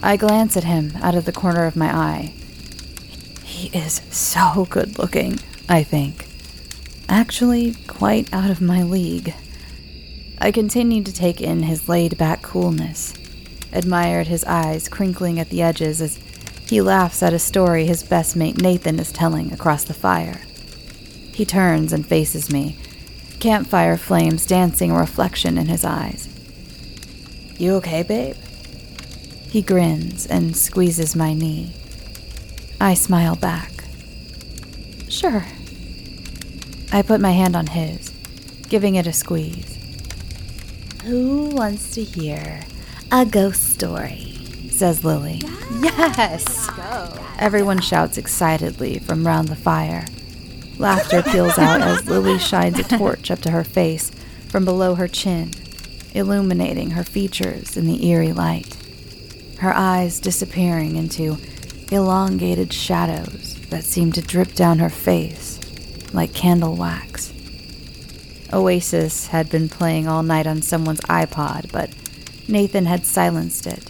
I 0.01 0.17
glance 0.17 0.57
at 0.57 0.65
him 0.65 0.91
out 1.01 1.15
of 1.15 1.23
the 1.23 1.31
corner 1.31 1.63
of 1.63 1.77
my 1.77 1.87
eye. 1.87 2.33
He 3.45 3.69
is 3.69 4.01
so 4.11 4.67
good 4.69 4.99
looking, 4.99 5.39
I 5.69 5.83
think. 5.83 6.27
Actually, 7.07 7.75
quite 7.87 8.27
out 8.33 8.51
of 8.51 8.59
my 8.59 8.83
league. 8.83 9.33
I 10.39 10.51
continued 10.51 11.05
to 11.05 11.13
take 11.13 11.39
in 11.39 11.63
his 11.63 11.87
laid 11.87 12.17
back 12.17 12.41
coolness, 12.41 13.13
admired 13.71 14.27
his 14.27 14.43
eyes 14.43 14.89
crinkling 14.89 15.39
at 15.39 15.49
the 15.49 15.61
edges 15.61 16.01
as 16.01 16.19
he 16.67 16.81
laughs 16.81 17.23
at 17.23 17.31
a 17.31 17.39
story 17.39 17.85
his 17.85 18.03
best 18.03 18.35
mate 18.35 18.61
Nathan 18.61 18.99
is 18.99 19.13
telling 19.13 19.53
across 19.53 19.85
the 19.85 19.93
fire. 19.93 20.41
He 21.33 21.45
turns 21.45 21.93
and 21.93 22.05
faces 22.05 22.51
me, 22.51 22.75
campfire 23.43 23.97
flames 23.97 24.45
dancing 24.45 24.89
a 24.89 24.97
reflection 24.97 25.57
in 25.57 25.67
his 25.67 25.83
eyes. 25.83 26.29
You 27.57 27.73
okay, 27.75 28.01
babe? 28.01 28.37
He 29.49 29.61
grins 29.61 30.25
and 30.25 30.55
squeezes 30.55 31.13
my 31.13 31.33
knee. 31.33 31.73
I 32.79 32.93
smile 32.93 33.35
back. 33.35 33.69
Sure. 35.09 35.45
I 36.93 37.01
put 37.01 37.19
my 37.19 37.31
hand 37.31 37.57
on 37.57 37.67
his, 37.67 38.11
giving 38.69 38.95
it 38.95 39.07
a 39.07 39.11
squeeze. 39.11 39.77
Who 41.03 41.49
wants 41.49 41.91
to 41.95 42.03
hear 42.03 42.61
a 43.11 43.25
ghost 43.25 43.73
story? 43.73 44.37
says 44.69 45.03
Lily. 45.03 45.41
Yes! 45.81 46.69
Everyone 47.39 47.81
shouts 47.81 48.17
excitedly 48.17 48.99
from 48.99 49.27
round 49.27 49.49
the 49.49 49.57
fire. 49.57 50.05
Laughter 50.77 51.21
peals 51.23 51.57
out 51.57 51.81
as 51.81 52.07
Lily 52.07 52.39
shines 52.39 52.79
a 52.79 52.83
torch 52.83 53.29
up 53.31 53.39
to 53.41 53.51
her 53.51 53.63
face 53.63 54.11
from 54.49 54.65
below 54.65 54.95
her 54.95 55.07
chin 55.07 55.51
illuminating 56.13 56.91
her 56.91 57.03
features 57.03 57.75
in 57.75 57.87
the 57.87 58.05
eerie 58.07 58.33
light. 58.33 58.75
her 59.59 59.73
eyes 59.73 60.19
disappearing 60.19 60.95
into 60.97 61.37
elongated 61.91 62.73
shadows 62.73 63.55
that 63.69 63.83
seem 63.83 64.11
to 64.11 64.21
drip 64.21 64.53
down 64.53 64.79
her 64.79 64.89
face 64.89 65.59
like 66.13 66.33
candle 66.33 66.75
wax. 66.75 67.31
Oasis 68.51 69.27
had 69.27 69.49
been 69.49 69.69
playing 69.69 70.07
all 70.07 70.21
night 70.21 70.45
on 70.45 70.61
someone's 70.61 70.99
iPod, 71.01 71.71
but 71.71 71.89
Nathan 72.47 72.85
had 72.85 73.05
silenced 73.05 73.65
it, 73.65 73.89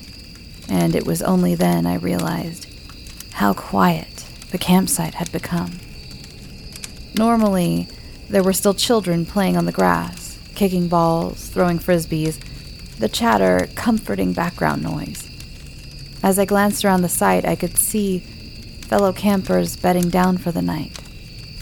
and 0.69 0.95
it 0.95 1.05
was 1.05 1.21
only 1.23 1.55
then 1.55 1.85
I 1.87 1.95
realized 1.95 2.67
how 3.33 3.53
quiet 3.53 4.25
the 4.51 4.57
campsite 4.59 5.15
had 5.15 5.31
become. 5.31 5.79
Normally, 7.15 7.87
there 8.29 8.43
were 8.43 8.53
still 8.53 8.73
children 8.73 9.25
playing 9.25 9.57
on 9.57 9.65
the 9.65 9.71
grass, 9.71 10.39
kicking 10.55 10.87
balls, 10.87 11.49
throwing 11.49 11.79
frisbees, 11.79 12.39
the 12.97 13.09
chatter 13.09 13.67
comforting 13.75 14.33
background 14.33 14.81
noise. 14.81 15.29
As 16.23 16.39
I 16.39 16.45
glanced 16.45 16.85
around 16.85 17.01
the 17.01 17.09
site, 17.09 17.45
I 17.45 17.55
could 17.55 17.77
see 17.77 18.19
fellow 18.19 19.13
campers 19.13 19.75
bedding 19.75 20.09
down 20.09 20.37
for 20.37 20.51
the 20.51 20.61
night, 20.61 20.99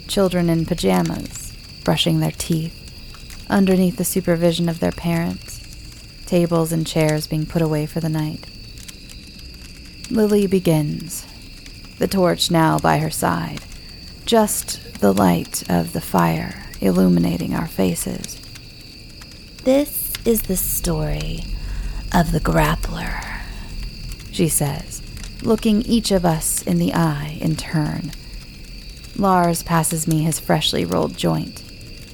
children 0.08 0.50
in 0.50 0.66
pajamas, 0.66 1.54
brushing 1.84 2.20
their 2.20 2.32
teeth, 2.32 2.78
underneath 3.50 3.98
the 3.98 4.06
supervision 4.06 4.70
of 4.70 4.80
their 4.80 4.92
parents, 4.92 5.60
tables 6.26 6.72
and 6.72 6.86
chairs 6.88 7.28
being 7.28 7.46
put 7.46 7.62
away 7.62 7.86
for 7.86 8.00
the 8.00 8.10
night. 8.10 8.46
Lily 10.10 10.46
begins, 10.46 11.26
the 11.98 12.08
torch 12.08 12.52
now 12.52 12.78
by 12.80 13.00
her 13.00 13.10
side, 13.10 13.62
just 14.26 14.80
the 15.02 15.12
light 15.12 15.68
of 15.68 15.94
the 15.94 16.00
fire 16.00 16.64
illuminating 16.80 17.56
our 17.56 17.68
faces. 17.68 18.40
This 19.64 20.14
is 20.26 20.44
the 20.44 20.56
story 20.56 21.44
of 22.14 22.32
the 22.32 22.40
grappler, 22.40 23.40
she 24.32 24.48
says, 24.48 25.02
looking 25.42 25.82
each 25.82 26.12
of 26.12 26.24
us 26.24 26.62
in 26.62 26.78
the 26.78 26.94
eye 26.94 27.40
in 27.42 27.56
turn. 27.56 28.12
Lars 29.18 29.64
passes 29.64 30.08
me 30.08 30.22
his 30.22 30.40
freshly 30.40 30.86
rolled 30.86 31.18
joint. 31.18 31.62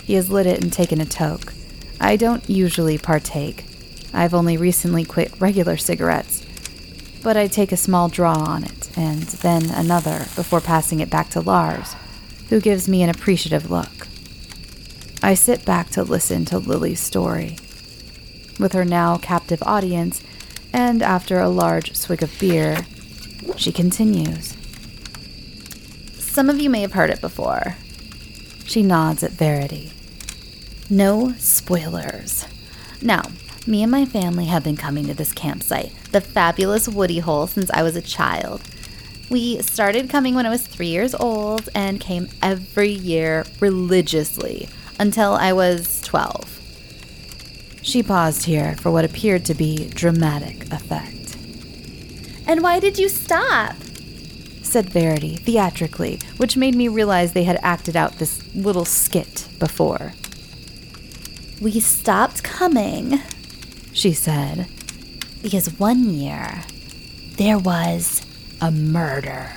He 0.05 0.13
has 0.13 0.31
lit 0.31 0.45
it 0.45 0.63
and 0.63 0.71
taken 0.71 1.01
a 1.01 1.05
toke. 1.05 1.53
I 1.99 2.15
don't 2.15 2.49
usually 2.49 2.97
partake. 2.97 3.65
I've 4.13 4.33
only 4.33 4.55
recently 4.55 5.03
quit 5.03 5.37
regular 5.41 5.75
cigarettes. 5.75 6.45
But 7.21 7.35
I 7.35 7.47
take 7.47 7.73
a 7.73 7.77
small 7.77 8.07
draw 8.07 8.37
on 8.37 8.63
it, 8.63 8.97
and 8.97 9.23
then 9.23 9.71
another 9.71 10.19
before 10.37 10.61
passing 10.61 11.01
it 11.01 11.09
back 11.09 11.29
to 11.31 11.41
Lars, 11.41 11.95
who 12.49 12.61
gives 12.61 12.87
me 12.87 13.03
an 13.03 13.09
appreciative 13.09 13.69
look. 13.69 14.07
I 15.21 15.33
sit 15.33 15.65
back 15.65 15.89
to 15.91 16.03
listen 16.03 16.45
to 16.45 16.57
Lily's 16.57 16.99
story. 16.99 17.57
With 18.59 18.73
her 18.73 18.85
now 18.85 19.17
captive 19.17 19.61
audience, 19.63 20.21
and 20.73 21.01
after 21.01 21.39
a 21.39 21.49
large 21.49 21.95
swig 21.95 22.23
of 22.23 22.37
beer, 22.39 22.85
she 23.55 23.71
continues. 23.71 24.55
Some 26.13 26.49
of 26.49 26.59
you 26.59 26.69
may 26.69 26.81
have 26.81 26.93
heard 26.93 27.09
it 27.09 27.21
before. 27.21 27.75
She 28.65 28.83
nods 28.83 29.23
at 29.23 29.31
Verity. 29.31 29.91
No 30.89 31.33
spoilers. 31.33 32.45
Now, 33.01 33.23
me 33.65 33.83
and 33.83 33.91
my 33.91 34.05
family 34.05 34.45
have 34.45 34.63
been 34.63 34.77
coming 34.77 35.05
to 35.07 35.13
this 35.13 35.33
campsite, 35.33 35.91
the 36.11 36.21
fabulous 36.21 36.87
Woody 36.87 37.19
Hole, 37.19 37.47
since 37.47 37.69
I 37.71 37.83
was 37.83 37.95
a 37.95 38.01
child. 38.01 38.61
We 39.29 39.61
started 39.61 40.09
coming 40.09 40.35
when 40.35 40.45
I 40.45 40.49
was 40.49 40.65
three 40.65 40.87
years 40.87 41.13
old 41.13 41.67
and 41.75 41.99
came 41.99 42.29
every 42.41 42.91
year 42.91 43.45
religiously 43.59 44.69
until 44.99 45.33
I 45.33 45.51
was 45.51 46.01
12. 46.01 47.81
She 47.81 48.01
paused 48.03 48.43
here 48.43 48.75
for 48.77 48.89
what 48.89 49.03
appeared 49.03 49.43
to 49.45 49.53
be 49.53 49.89
dramatic 49.89 50.71
effect. 50.71 51.35
And 52.47 52.63
why 52.63 52.79
did 52.79 52.97
you 52.97 53.09
stop? 53.09 53.75
said 54.63 54.89
Verity 54.89 55.37
theatrically, 55.37 56.19
which 56.37 56.57
made 56.57 56.75
me 56.75 56.87
realize 56.87 57.33
they 57.33 57.43
had 57.43 57.59
acted 57.61 57.95
out 57.95 58.19
this 58.19 58.43
little 58.55 58.85
skit 58.85 59.47
before. 59.59 60.13
We 61.61 61.79
stopped 61.79 62.43
coming, 62.43 63.19
she 63.91 64.13
said, 64.13 64.67
because 65.41 65.79
one 65.79 66.09
year 66.09 66.63
there 67.37 67.57
was 67.57 68.21
a 68.61 68.71
murder. 68.71 69.49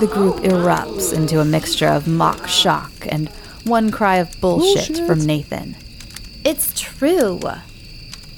The 0.00 0.08
group 0.10 0.36
erupts 0.36 1.12
into 1.12 1.40
a 1.40 1.44
mixture 1.44 1.88
of 1.88 2.08
mock 2.08 2.48
shock 2.48 2.92
and 3.02 3.28
one 3.64 3.90
cry 3.90 4.16
of 4.16 4.40
bullshit, 4.40 4.88
bullshit. 4.88 5.06
from 5.06 5.26
Nathan. 5.26 5.76
It's 6.44 6.72
true, 6.78 7.40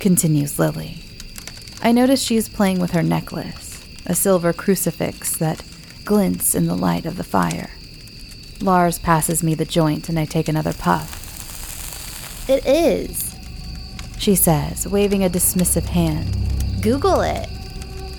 continues 0.01 0.59
Lily. 0.59 0.99
I 1.83 1.93
notice 1.93 2.23
she 2.23 2.37
is 2.37 2.49
playing 2.49 2.81
with 2.81 2.91
her 2.93 3.03
necklace 3.03 3.73
a 4.07 4.15
silver 4.15 4.53
crucifix 4.53 5.37
that 5.37 5.63
glints 6.05 6.55
in 6.55 6.67
the 6.67 6.77
light 6.77 7.07
of 7.07 7.17
the 7.17 7.25
fire. 7.25 7.71
Lars 8.61 8.99
passes 8.99 9.43
me 9.43 9.55
the 9.55 9.65
joint 9.65 10.09
and 10.09 10.19
I 10.19 10.25
take 10.25 10.49
another 10.49 10.73
puff. 10.73 12.49
It 12.49 12.67
is, 12.67 13.37
she 14.19 14.35
says, 14.35 14.87
waving 14.89 15.25
a 15.25 15.31
dismissive 15.31 15.87
hand. 15.87 16.37
Google 16.83 17.21
it. 17.21 17.49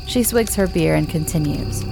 She 0.06 0.24
swigs 0.24 0.56
her 0.56 0.68
beer 0.68 0.96
and 0.96 1.10
continues. 1.10 1.84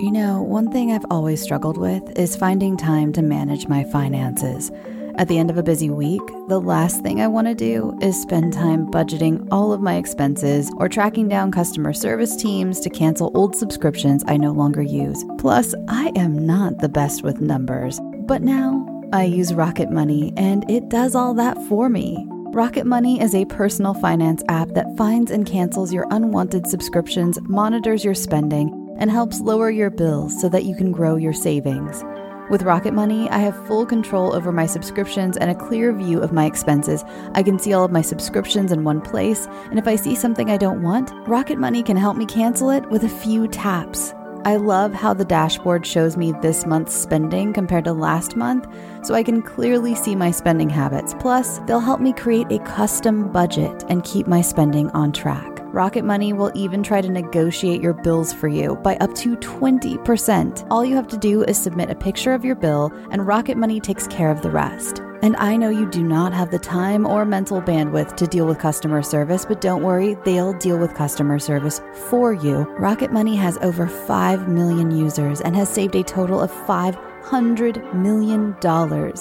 You 0.00 0.10
know, 0.10 0.40
one 0.40 0.70
thing 0.70 0.92
I've 0.92 1.04
always 1.10 1.42
struggled 1.42 1.76
with 1.76 2.18
is 2.18 2.36
finding 2.36 2.76
time 2.76 3.12
to 3.12 3.22
manage 3.22 3.68
my 3.68 3.84
finances. 3.84 4.70
At 5.16 5.28
the 5.28 5.38
end 5.38 5.50
of 5.50 5.58
a 5.58 5.62
busy 5.62 5.90
week, 5.90 6.22
the 6.48 6.60
last 6.60 7.02
thing 7.02 7.20
I 7.20 7.26
want 7.26 7.46
to 7.48 7.54
do 7.54 7.94
is 8.00 8.20
spend 8.20 8.54
time 8.54 8.86
budgeting 8.86 9.46
all 9.50 9.74
of 9.74 9.82
my 9.82 9.96
expenses 9.96 10.72
or 10.78 10.88
tracking 10.88 11.28
down 11.28 11.52
customer 11.52 11.92
service 11.92 12.34
teams 12.34 12.80
to 12.80 12.88
cancel 12.88 13.30
old 13.34 13.54
subscriptions 13.54 14.24
I 14.26 14.38
no 14.38 14.52
longer 14.52 14.80
use. 14.80 15.22
Plus, 15.36 15.74
I 15.88 16.12
am 16.16 16.46
not 16.46 16.78
the 16.78 16.88
best 16.88 17.22
with 17.22 17.42
numbers. 17.42 18.00
But 18.20 18.40
now, 18.40 18.86
I 19.12 19.24
use 19.24 19.52
Rocket 19.52 19.90
Money 19.90 20.32
and 20.38 20.68
it 20.70 20.88
does 20.88 21.14
all 21.14 21.34
that 21.34 21.58
for 21.68 21.90
me. 21.90 22.26
Rocket 22.52 22.84
Money 22.84 23.20
is 23.20 23.32
a 23.32 23.44
personal 23.44 23.94
finance 23.94 24.42
app 24.48 24.70
that 24.70 24.96
finds 24.96 25.30
and 25.30 25.46
cancels 25.46 25.92
your 25.92 26.08
unwanted 26.10 26.66
subscriptions, 26.66 27.38
monitors 27.42 28.04
your 28.04 28.14
spending, 28.14 28.96
and 28.98 29.08
helps 29.08 29.40
lower 29.40 29.70
your 29.70 29.88
bills 29.88 30.38
so 30.40 30.48
that 30.48 30.64
you 30.64 30.74
can 30.74 30.90
grow 30.90 31.14
your 31.14 31.32
savings. 31.32 32.02
With 32.50 32.64
Rocket 32.64 32.92
Money, 32.92 33.30
I 33.30 33.38
have 33.38 33.66
full 33.68 33.86
control 33.86 34.34
over 34.34 34.50
my 34.50 34.66
subscriptions 34.66 35.36
and 35.36 35.48
a 35.48 35.54
clear 35.54 35.92
view 35.92 36.20
of 36.20 36.32
my 36.32 36.44
expenses. 36.44 37.04
I 37.36 37.44
can 37.44 37.60
see 37.60 37.72
all 37.72 37.84
of 37.84 37.92
my 37.92 38.02
subscriptions 38.02 38.72
in 38.72 38.82
one 38.82 39.00
place, 39.00 39.46
and 39.70 39.78
if 39.78 39.86
I 39.86 39.94
see 39.94 40.16
something 40.16 40.50
I 40.50 40.56
don't 40.56 40.82
want, 40.82 41.12
Rocket 41.28 41.56
Money 41.56 41.84
can 41.84 41.96
help 41.96 42.16
me 42.16 42.26
cancel 42.26 42.70
it 42.70 42.84
with 42.90 43.04
a 43.04 43.08
few 43.08 43.46
taps. 43.46 44.12
I 44.44 44.56
love 44.56 44.94
how 44.94 45.12
the 45.12 45.24
dashboard 45.24 45.84
shows 45.84 46.16
me 46.16 46.32
this 46.40 46.64
month's 46.64 46.94
spending 46.94 47.52
compared 47.52 47.84
to 47.84 47.92
last 47.92 48.36
month, 48.36 48.66
so 49.02 49.14
I 49.14 49.22
can 49.22 49.42
clearly 49.42 49.94
see 49.94 50.14
my 50.14 50.30
spending 50.30 50.70
habits. 50.70 51.14
Plus, 51.18 51.58
they'll 51.66 51.78
help 51.78 52.00
me 52.00 52.14
create 52.14 52.50
a 52.50 52.58
custom 52.60 53.30
budget 53.30 53.84
and 53.90 54.02
keep 54.02 54.26
my 54.26 54.40
spending 54.40 54.88
on 54.90 55.12
track. 55.12 55.60
Rocket 55.74 56.04
Money 56.04 56.32
will 56.32 56.50
even 56.54 56.82
try 56.82 57.00
to 57.00 57.08
negotiate 57.08 57.82
your 57.82 57.92
bills 57.92 58.32
for 58.32 58.48
you 58.48 58.76
by 58.76 58.96
up 58.96 59.14
to 59.16 59.36
20%. 59.36 60.66
All 60.70 60.84
you 60.84 60.96
have 60.96 61.08
to 61.08 61.18
do 61.18 61.44
is 61.44 61.58
submit 61.58 61.90
a 61.90 61.94
picture 61.94 62.32
of 62.32 62.44
your 62.44 62.56
bill, 62.56 62.90
and 63.10 63.26
Rocket 63.26 63.58
Money 63.58 63.78
takes 63.78 64.06
care 64.08 64.30
of 64.30 64.40
the 64.40 64.50
rest. 64.50 65.02
And 65.22 65.36
I 65.36 65.56
know 65.56 65.68
you 65.68 65.88
do 65.88 66.02
not 66.02 66.32
have 66.32 66.50
the 66.50 66.58
time 66.58 67.06
or 67.06 67.24
mental 67.24 67.60
bandwidth 67.60 68.16
to 68.16 68.26
deal 68.26 68.46
with 68.46 68.58
customer 68.58 69.02
service, 69.02 69.44
but 69.44 69.60
don't 69.60 69.82
worry, 69.82 70.16
they'll 70.24 70.54
deal 70.54 70.78
with 70.78 70.94
customer 70.94 71.38
service 71.38 71.80
for 72.08 72.32
you. 72.32 72.62
Rocket 72.78 73.12
Money 73.12 73.36
has 73.36 73.58
over 73.58 73.86
5 73.86 74.48
million 74.48 74.90
users 74.90 75.40
and 75.40 75.54
has 75.56 75.68
saved 75.68 75.94
a 75.94 76.02
total 76.02 76.40
of 76.40 76.50
5 76.66 76.96
$100 77.22 77.94
million 77.94 78.56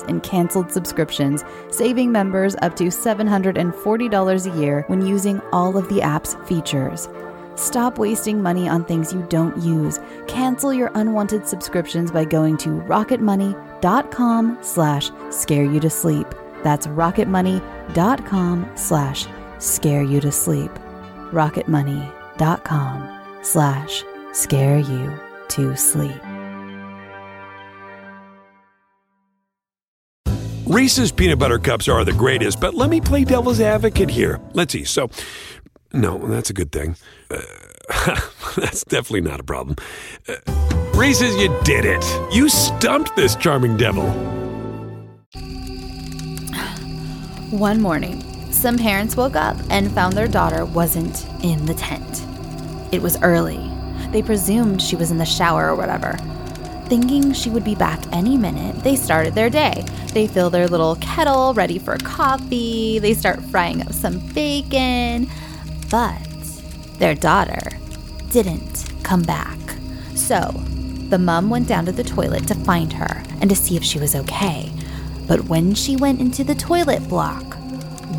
in 0.08 0.22
canceled 0.22 0.72
subscriptions, 0.72 1.44
saving 1.70 2.12
members 2.12 2.56
up 2.62 2.76
to 2.78 2.86
$740 2.86 4.54
a 4.54 4.60
year 4.60 4.84
when 4.88 5.06
using 5.06 5.42
all 5.52 5.78
of 5.78 5.88
the 5.90 6.02
app's 6.02 6.36
features. 6.46 7.08
Stop 7.60 8.00
wasting 8.00 8.41
money 8.41 8.69
on 8.69 8.86
things 8.86 9.12
you 9.12 9.22
don't 9.30 9.56
use. 9.58 10.00
Cancel 10.28 10.74
your 10.74 10.91
unwanted 10.95 11.45
subscriptions 11.45 12.10
by 12.10 12.24
going 12.24 12.56
to 12.58 12.69
rocketmoney.com 12.69 14.58
slash 14.62 15.12
scare 15.30 15.65
you 15.65 15.82
to 15.82 15.89
sleep. 15.89 16.28
That's 16.63 16.88
rocketmoney.com 16.88 18.72
slash 18.76 19.28
scare 19.60 20.04
you 20.04 20.22
to 20.22 20.32
sleep. 20.32 20.72
rocketmoney.com 21.32 23.19
slash 23.41 24.04
scare 24.32 24.80
you 24.80 25.19
to 25.50 25.76
sleep. 25.76 26.22
Reese's 30.65 31.12
peanut 31.12 31.39
butter 31.39 31.60
cups 31.60 31.89
are 31.89 32.06
the 32.06 32.13
greatest, 32.13 32.62
but 32.62 32.74
let 32.76 32.89
me 32.89 33.02
play 33.02 33.26
devil's 33.26 33.60
advocate 33.60 34.10
here. 34.10 34.39
Let's 34.54 34.72
see. 34.72 34.86
So, 34.86 35.10
no, 35.91 36.19
that's 36.19 36.52
a 36.52 36.54
good 36.54 36.72
thing. 36.72 36.95
Uh, 37.30 37.42
that's 38.56 38.84
definitely 38.86 39.22
not 39.22 39.39
a 39.39 39.44
problem. 39.44 39.76
Uh, 40.28 40.36
Reese's, 40.94 41.36
you 41.38 41.56
did 41.63 41.86
it. 41.86 42.04
You 42.34 42.50
stumped 42.50 43.15
this 43.15 43.36
charming 43.36 43.78
devil. 43.78 44.04
One 47.52 47.82
morning, 47.82 48.22
some 48.52 48.78
parents 48.78 49.15
woke 49.15 49.36
up 49.36 49.58
and 49.70 49.92
found 49.92 50.13
their 50.13 50.28
daughter 50.28 50.65
wasn't 50.65 51.26
in 51.44 51.65
the 51.65 51.74
tent. 51.74 52.24
It 52.92 53.02
was 53.02 53.22
early. 53.22 53.72
They 54.12 54.22
presumed 54.22 54.82
she 54.82 54.96
was 54.96 55.12
in 55.12 55.18
the 55.18 55.26
shower 55.26 55.70
or 55.70 55.76
whatever. 55.76 56.18
Thinking 56.88 57.34
she 57.34 57.52
would 57.52 57.63
be 57.63 57.76
back 57.76 58.02
any 58.12 58.36
minute, 58.36 58.84
they 58.84 58.96
started 58.96 59.36
their 59.36 59.50
day. 59.50 59.86
They 60.13 60.26
fill 60.26 60.50
their 60.50 60.68
little 60.68 60.96
kettle 60.96 61.54
ready 61.54 61.78
for 61.78 61.96
coffee. 62.00 62.98
They 62.98 63.13
start 63.13 63.39
frying 63.46 63.84
up 63.84 63.94
some 63.94 64.18
bacon. 64.34 65.30
But 65.92 66.29
their 67.00 67.16
daughter 67.16 67.72
didn't 68.30 68.92
come 69.04 69.24
back. 69.24 69.58
So 70.16 70.52
the 71.10 71.18
mom 71.18 71.50
went 71.50 71.68
down 71.68 71.86
to 71.86 71.92
the 71.92 72.04
toilet 72.04 72.48
to 72.48 72.56
find 72.56 72.94
her 72.94 73.24
and 73.42 73.50
to 73.50 73.56
see 73.56 73.76
if 73.76 73.84
she 73.84 74.00
was 74.00 74.16
okay. 74.16 74.72
But 75.28 75.46
when 75.46 75.74
she 75.74 75.96
went 75.96 76.20
into 76.20 76.44
the 76.44 76.56
toilet 76.56 77.08
block, 77.08 77.56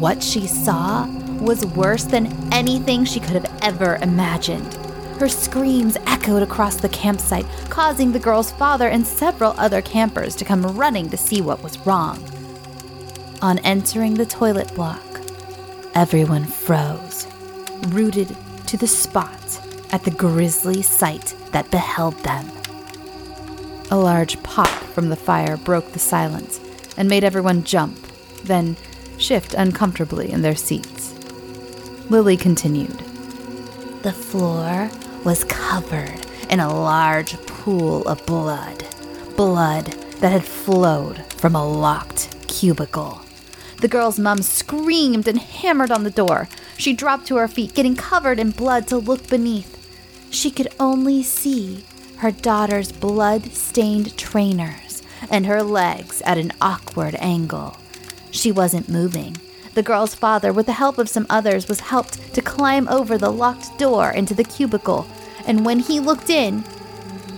what 0.01 0.23
she 0.23 0.47
saw 0.47 1.07
was 1.40 1.66
worse 1.66 2.05
than 2.05 2.27
anything 2.53 3.05
she 3.05 3.21
could 3.21 3.31
have 3.31 3.59
ever 3.62 3.97
imagined. 4.03 4.75
Her 5.21 5.29
screams 5.29 5.99
echoed 6.07 6.43
across 6.43 6.77
the 6.77 6.88
campsite, 6.88 7.47
causing 7.69 8.11
the 8.11 8.19
girl's 8.19 8.51
father 8.53 8.88
and 8.88 9.07
several 9.07 9.55
other 9.59 9.83
campers 9.83 10.35
to 10.37 10.45
come 10.45 10.62
running 10.62 11.11
to 11.11 11.16
see 11.16 11.43
what 11.43 11.62
was 11.62 11.79
wrong. 11.87 12.25
On 13.43 13.59
entering 13.59 14.14
the 14.14 14.27
toilet 14.27 14.75
block, 14.75 15.03
everyone 15.95 16.45
froze, 16.45 17.27
rooted 17.88 18.35
to 18.70 18.76
the 18.76 18.87
spot 18.87 19.61
at 19.90 20.04
the 20.04 20.12
grisly 20.12 20.80
sight 20.80 21.35
that 21.50 21.68
beheld 21.72 22.14
them. 22.20 22.48
A 23.90 23.98
large 23.98 24.40
pop 24.44 24.68
from 24.68 25.09
the 25.09 25.16
fire 25.16 25.56
broke 25.56 25.90
the 25.90 25.98
silence 25.98 26.61
and 26.96 27.09
made 27.09 27.24
everyone 27.24 27.64
jump, 27.64 27.98
then 28.44 28.76
shift 29.18 29.54
uncomfortably 29.54 30.30
in 30.30 30.42
their 30.42 30.54
seats. 30.54 31.12
Lily 32.11 32.37
continued. 32.37 32.96
The 34.02 34.12
floor 34.12 34.88
was 35.24 35.42
covered 35.42 36.24
in 36.48 36.61
a 36.61 36.72
large 36.72 37.35
pool 37.46 38.06
of 38.06 38.24
blood. 38.24 38.85
Blood 39.35 39.87
that 40.20 40.30
had 40.30 40.44
flowed 40.44 41.24
from 41.33 41.56
a 41.56 41.68
locked 41.68 42.37
cubicle. 42.46 43.20
The 43.80 43.88
girl's 43.88 44.20
mum 44.20 44.42
screamed 44.42 45.26
and 45.26 45.40
hammered 45.40 45.90
on 45.90 46.04
the 46.04 46.11
door. 46.11 46.48
She 46.81 46.95
dropped 46.95 47.27
to 47.27 47.37
her 47.37 47.47
feet, 47.47 47.75
getting 47.75 47.95
covered 47.95 48.38
in 48.38 48.53
blood 48.53 48.87
to 48.87 48.97
look 48.97 49.29
beneath. 49.29 49.77
She 50.31 50.51
could 50.51 50.69
only 50.81 51.23
see 51.23 51.85
her 52.16 52.31
daughter's 52.31 52.90
blood 52.90 53.53
stained 53.53 54.16
trainers 54.16 55.03
and 55.31 55.45
her 55.45 55.62
legs 55.62 56.23
at 56.23 56.38
an 56.38 56.55
awkward 56.59 57.16
angle. 57.16 57.77
She 58.31 58.51
wasn't 58.51 58.88
moving. 58.88 59.37
The 59.75 59.83
girl's 59.83 60.14
father, 60.14 60.55
with 60.55 60.64
the 60.64 60.73
help 60.73 60.97
of 60.97 61.11
some 61.11 61.27
others, 61.29 61.69
was 61.69 61.81
helped 61.81 62.33
to 62.33 62.40
climb 62.40 62.88
over 62.88 63.19
the 63.19 63.31
locked 63.31 63.79
door 63.79 64.11
into 64.11 64.33
the 64.33 64.43
cubicle, 64.43 65.07
and 65.47 65.66
when 65.66 65.81
he 65.81 66.01
looked 66.01 66.31
in, 66.31 66.64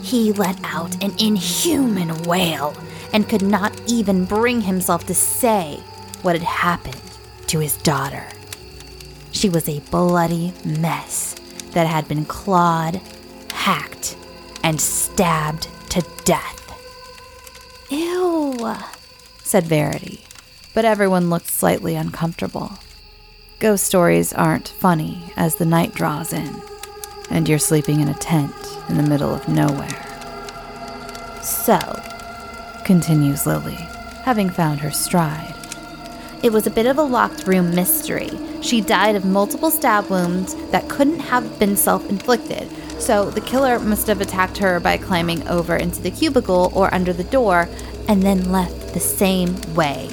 he 0.03 0.31
let 0.31 0.57
out 0.63 1.03
an 1.03 1.15
inhuman 1.19 2.23
wail 2.23 2.77
and 3.13 3.29
could 3.29 3.43
not 3.43 3.73
even 3.89 4.25
bring 4.25 4.61
himself 4.61 5.05
to 5.07 5.15
say 5.15 5.81
what 6.23 6.37
had 6.37 6.45
happened 6.45 7.03
to 7.49 7.59
his 7.59 7.77
daughter. 7.79 8.29
She 9.43 9.49
was 9.49 9.69
a 9.69 9.81
bloody 9.91 10.53
mess 10.65 11.35
that 11.73 11.89
had 11.89 12.07
been 12.07 12.25
clawed, 12.25 13.01
hacked, 13.51 14.17
and 14.63 14.81
stabbed 14.81 15.67
to 15.91 16.07
death. 16.25 16.61
Ew, 17.91 18.77
said 19.43 19.65
Verity 19.65 20.23
but 20.75 20.85
everyone 20.85 21.29
looked 21.29 21.49
slightly 21.49 21.97
uncomfortable. 21.97 22.79
Ghost 23.59 23.85
stories 23.85 24.33
aren't 24.33 24.69
funny 24.69 25.25
as 25.37 25.57
the 25.57 25.65
night 25.65 25.93
draws 25.93 26.33
in, 26.33 26.55
and 27.29 27.49
you're 27.49 27.59
sleeping 27.59 27.99
in 28.01 28.09
a 28.09 28.15
tent 28.15 28.55
in 28.89 28.97
the 28.97 29.03
middle 29.03 29.35
of 29.35 29.49
nowhere. 29.49 29.89
So, 31.43 31.79
continues 32.85 33.45
Lily, 33.45 33.75
having 34.23 34.51
found 34.51 34.79
her 34.81 34.93
stride. 34.93 35.52
It 36.43 36.53
was 36.53 36.67
a 36.67 36.71
bit 36.71 36.87
of 36.87 36.99
a 36.99 37.03
locked 37.03 37.47
room 37.47 37.75
mystery. 37.75 38.31
She 38.63 38.81
died 38.81 39.17
of 39.17 39.25
multiple 39.25 39.71
stab 39.71 40.11
wounds 40.11 40.55
that 40.71 40.89
couldn't 40.89 41.21
have 41.21 41.59
been 41.59 41.77
self 41.77 42.09
inflicted, 42.09 42.69
so 43.01 43.31
the 43.31 43.41
killer 43.41 43.79
must 43.79 44.07
have 44.07 44.21
attacked 44.21 44.59
her 44.59 44.81
by 44.81 44.97
climbing 44.97 45.47
over 45.49 45.77
into 45.77 46.03
the 46.03 46.11
cubicle 46.11 46.73
or 46.75 46.93
under 46.95 47.13
the 47.13 47.25
door 47.25 47.69
and 48.09 48.23
then 48.23 48.51
left 48.51 48.95
the 48.95 49.01
same 49.01 49.57
way 49.75 50.11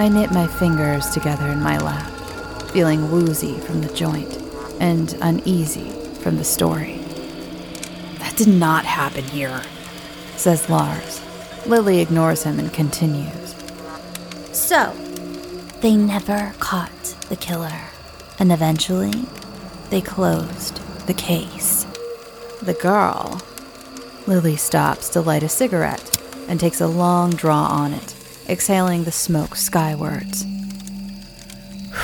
I 0.00 0.08
knit 0.08 0.30
my 0.30 0.46
fingers 0.46 1.10
together 1.10 1.46
in 1.48 1.60
my 1.60 1.76
lap, 1.76 2.10
feeling 2.70 3.10
woozy 3.12 3.58
from 3.58 3.82
the 3.82 3.92
joint 3.92 4.34
and 4.80 5.12
uneasy 5.20 5.90
from 6.22 6.38
the 6.38 6.44
story. 6.44 7.02
That 8.20 8.34
did 8.34 8.48
not 8.48 8.86
happen 8.86 9.24
here, 9.24 9.60
says 10.36 10.70
Lars. 10.70 11.20
Lily 11.66 12.00
ignores 12.00 12.44
him 12.44 12.58
and 12.58 12.72
continues. 12.72 13.39
So, 14.60 14.92
they 15.80 15.96
never 15.96 16.52
caught 16.60 17.16
the 17.28 17.34
killer, 17.34 17.80
and 18.38 18.52
eventually, 18.52 19.24
they 19.88 20.00
closed 20.00 20.76
the 21.08 21.14
case. 21.14 21.86
The 22.62 22.74
girl. 22.74 23.40
Lily 24.28 24.54
stops 24.56 25.08
to 25.08 25.22
light 25.22 25.42
a 25.42 25.48
cigarette 25.48 26.16
and 26.46 26.60
takes 26.60 26.80
a 26.80 26.86
long 26.86 27.30
draw 27.30 27.64
on 27.64 27.94
it 27.94 28.14
exhaling 28.48 29.02
the 29.04 29.10
smoke 29.10 29.56
skywards. 29.56 30.42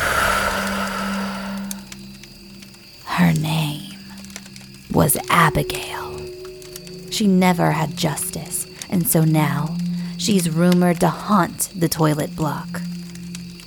Her 3.04 3.32
name 3.34 3.94
was 4.90 5.16
Abigail. 5.28 6.20
She 7.10 7.28
never 7.28 7.70
had 7.70 7.96
justice, 7.96 8.66
and 8.90 9.06
so 9.06 9.24
now 9.24 9.76
she's 10.18 10.50
rumored 10.50 11.00
to 11.00 11.08
haunt 11.08 11.70
the 11.74 11.88
toilet 11.88 12.34
block. 12.36 12.80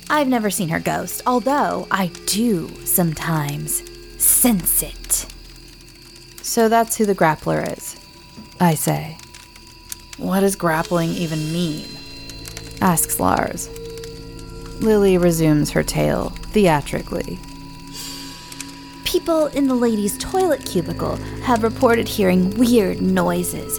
I've 0.08 0.28
never 0.28 0.50
seen 0.50 0.68
her 0.70 0.80
ghost, 0.80 1.22
although 1.26 1.86
I 1.90 2.08
do 2.26 2.68
sometimes 2.84 3.82
sense 4.22 4.82
it. 4.82 5.26
So 6.42 6.68
that's 6.68 6.96
who 6.96 7.06
the 7.06 7.14
grappler 7.14 7.76
is, 7.76 7.96
I 8.58 8.74
say. 8.74 9.16
What 10.16 10.40
does 10.40 10.56
grappling 10.56 11.10
even 11.10 11.52
mean? 11.52 11.86
asks 12.80 13.20
Lars. 13.20 13.68
Lily 14.80 15.18
resumes 15.18 15.70
her 15.70 15.82
tale 15.82 16.30
theatrically. 16.52 17.38
People 19.04 19.46
in 19.46 19.66
the 19.66 19.74
ladies' 19.74 20.16
toilet 20.18 20.64
cubicle 20.64 21.16
have 21.42 21.62
reported 21.62 22.08
hearing 22.08 22.50
weird 22.58 23.00
noises. 23.02 23.78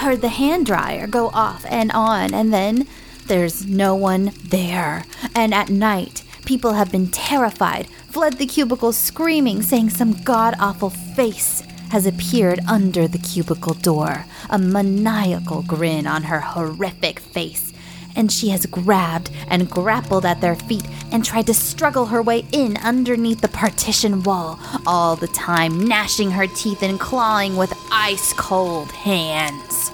Heard 0.00 0.22
the 0.22 0.28
hand 0.30 0.64
dryer 0.64 1.06
go 1.06 1.28
off 1.28 1.66
and 1.68 1.92
on, 1.92 2.32
and 2.32 2.54
then 2.54 2.86
there's 3.26 3.66
no 3.66 3.94
one 3.94 4.32
there. 4.42 5.04
And 5.34 5.52
at 5.52 5.68
night, 5.68 6.24
people 6.46 6.72
have 6.72 6.90
been 6.90 7.08
terrified, 7.08 7.86
fled 8.08 8.38
the 8.38 8.46
cubicle 8.46 8.92
screaming, 8.92 9.60
saying 9.60 9.90
some 9.90 10.14
god 10.22 10.54
awful 10.58 10.88
face 10.88 11.62
has 11.90 12.06
appeared 12.06 12.60
under 12.66 13.06
the 13.06 13.18
cubicle 13.18 13.74
door, 13.74 14.24
a 14.48 14.58
maniacal 14.58 15.60
grin 15.62 16.06
on 16.06 16.22
her 16.22 16.40
horrific 16.40 17.20
face 17.20 17.69
and 18.16 18.30
she 18.30 18.48
has 18.50 18.66
grabbed 18.66 19.30
and 19.48 19.70
grappled 19.70 20.24
at 20.24 20.40
their 20.40 20.56
feet 20.56 20.86
and 21.12 21.24
tried 21.24 21.46
to 21.46 21.54
struggle 21.54 22.06
her 22.06 22.22
way 22.22 22.44
in 22.52 22.76
underneath 22.78 23.40
the 23.40 23.48
partition 23.48 24.22
wall, 24.22 24.58
all 24.86 25.16
the 25.16 25.28
time 25.28 25.86
gnashing 25.86 26.30
her 26.30 26.46
teeth 26.46 26.82
and 26.82 27.00
clawing 27.00 27.56
with 27.56 27.72
ice 27.90 28.32
cold 28.34 28.90
hands. 28.92 29.90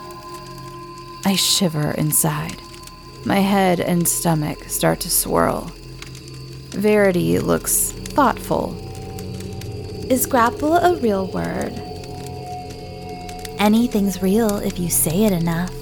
I 1.24 1.34
shiver 1.34 1.92
inside. 1.92 2.62
My 3.24 3.40
head 3.40 3.80
and 3.80 4.06
stomach 4.06 4.64
start 4.64 5.00
to 5.00 5.10
swirl. 5.10 5.72
Verity 6.70 7.38
looks 7.38 7.90
thoughtful. 7.90 8.76
Is 10.08 10.26
grapple 10.26 10.74
a 10.74 10.94
real 10.96 11.26
word? 11.26 11.72
Anything's 13.58 14.22
real 14.22 14.58
if 14.58 14.78
you 14.78 14.88
say 14.88 15.24
it 15.24 15.32
enough, 15.32 15.74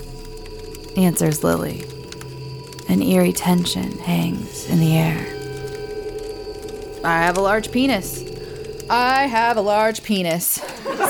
answers 0.97 1.45
Lily. 1.45 1.85
An 2.89 3.03
eerie 3.03 3.33
tension 3.33 3.99
hangs 3.99 4.69
in 4.69 4.81
the 4.81 4.97
air. 4.97 5.27
I 7.05 7.23
have 7.23 7.37
a 7.37 7.41
large 7.41 7.73
penis. 7.73 8.23
I 8.91 9.27
have 9.27 9.57
a 9.57 9.63
large 9.63 10.03
penis, 10.03 10.61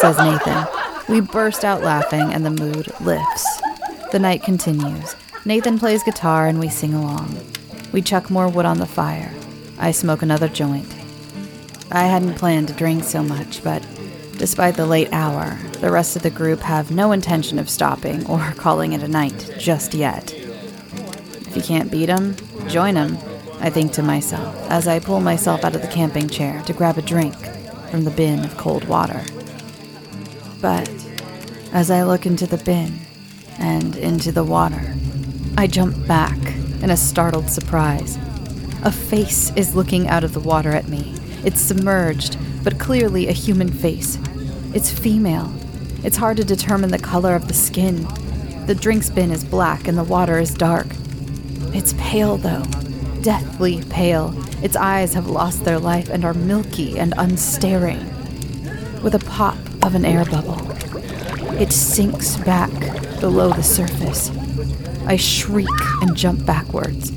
says 0.01 0.19
Nathan. 0.19 0.67
We 1.09 1.21
burst 1.21 1.65
out 1.65 1.83
laughing 1.83 2.33
and 2.33 2.45
the 2.45 2.51
mood 2.51 2.93
lifts. 3.01 3.61
The 4.13 4.19
night 4.19 4.43
continues. 4.43 5.17
Nathan 5.45 5.79
plays 5.79 6.03
guitar 6.03 6.47
and 6.47 6.59
we 6.59 6.69
sing 6.69 6.95
along. 6.95 7.37
We 7.93 8.01
chuck 8.01 8.31
more 8.31 8.49
wood 8.49 8.65
on 8.65 8.79
the 8.79 8.87
fire. 8.87 9.33
I 9.79 9.91
smoke 9.91 10.23
another 10.23 10.49
joint. 10.49 10.93
I 11.91 12.05
hadn't 12.05 12.37
planned 12.37 12.69
to 12.69 12.75
drink 12.75 13.05
so 13.05 13.23
much, 13.23 13.63
but 13.63 13.87
despite 14.39 14.77
the 14.77 14.87
late 14.87 15.13
hour, 15.13 15.59
the 15.81 15.91
rest 15.91 16.17
of 16.17 16.23
the 16.23 16.31
group 16.31 16.61
have 16.61 16.91
no 16.91 17.13
intention 17.13 17.59
of 17.59 17.69
stopping 17.69 18.27
or 18.27 18.53
calling 18.57 18.93
it 18.93 19.03
a 19.03 19.09
night 19.09 19.55
just 19.59 19.95
yet. 19.95 20.35
If 21.55 21.59
you 21.59 21.77
can't 21.77 21.89
beat 21.89 22.09
'em, 22.09 22.35
join 22.67 22.97
'em. 22.97 23.17
I 23.61 23.71
think 23.71 23.93
to 23.93 24.03
myself 24.03 24.57
as 24.69 24.89
I 24.89 24.99
pull 24.99 25.21
myself 25.21 25.65
out 25.65 25.77
of 25.77 25.83
the 25.83 25.87
camping 25.87 26.29
chair 26.29 26.61
to 26.67 26.73
grab 26.73 26.99
a 26.99 27.03
drink 27.03 27.33
from 27.93 28.03
the 28.03 28.11
bin 28.11 28.41
of 28.41 28.57
cold 28.57 28.89
water. 28.89 29.21
But 30.61 30.91
as 31.73 31.93
I 31.93 32.03
look 32.03 32.27
into 32.27 32.49
the 32.49 32.57
bin 32.57 32.99
and 33.57 33.95
into 33.95 34.33
the 34.33 34.43
water, 34.43 34.97
I 35.57 35.69
jump 35.69 36.09
back 36.09 36.37
in 36.83 36.91
a 36.91 36.97
startled 36.97 37.49
surprise. 37.49 38.19
A 38.83 38.91
face 38.91 39.53
is 39.55 39.77
looking 39.77 40.09
out 40.09 40.25
of 40.25 40.33
the 40.33 40.41
water 40.41 40.73
at 40.73 40.89
me. 40.89 41.15
It's 41.45 41.61
submerged, 41.61 42.37
but 42.65 42.81
clearly 42.81 43.29
a 43.29 43.33
human 43.33 43.71
face. 43.71 44.19
It's 44.73 44.91
female. 44.91 45.53
It's 46.03 46.17
hard 46.17 46.37
to 46.39 46.45
determine 46.45 46.91
the 46.91 46.99
color 46.99 47.37
of 47.37 47.47
the 47.47 47.55
skin. 47.55 48.09
The 48.67 48.75
drink 48.75 49.15
bin 49.15 49.31
is 49.31 49.45
black 49.45 49.87
and 49.87 49.97
the 49.97 50.03
water 50.03 50.41
is 50.41 50.53
dark. 50.53 50.89
It's 51.75 51.93
pale, 51.95 52.37
though, 52.37 52.63
deathly 53.23 53.83
pale. 53.91 54.33
Its 54.63 54.77
eyes 54.77 55.13
have 55.15 55.27
lost 55.27 55.65
their 55.65 55.79
life 55.81 56.09
and 56.09 56.25
are 56.25 56.33
milky 56.33 56.99
and 56.99 57.13
unstaring. 57.17 57.99
With 59.03 59.15
a 59.15 59.19
pop 59.19 59.59
of 59.83 59.95
an 59.95 60.05
air 60.05 60.25
bubble, 60.25 60.57
it 61.61 61.73
sinks 61.73 62.37
back 62.39 62.71
below 63.21 63.53
the 63.53 63.63
surface. 63.63 64.31
I 65.07 65.17
shriek 65.17 65.69
and 66.01 66.17
jump 66.17 66.47
backwards. 66.47 67.11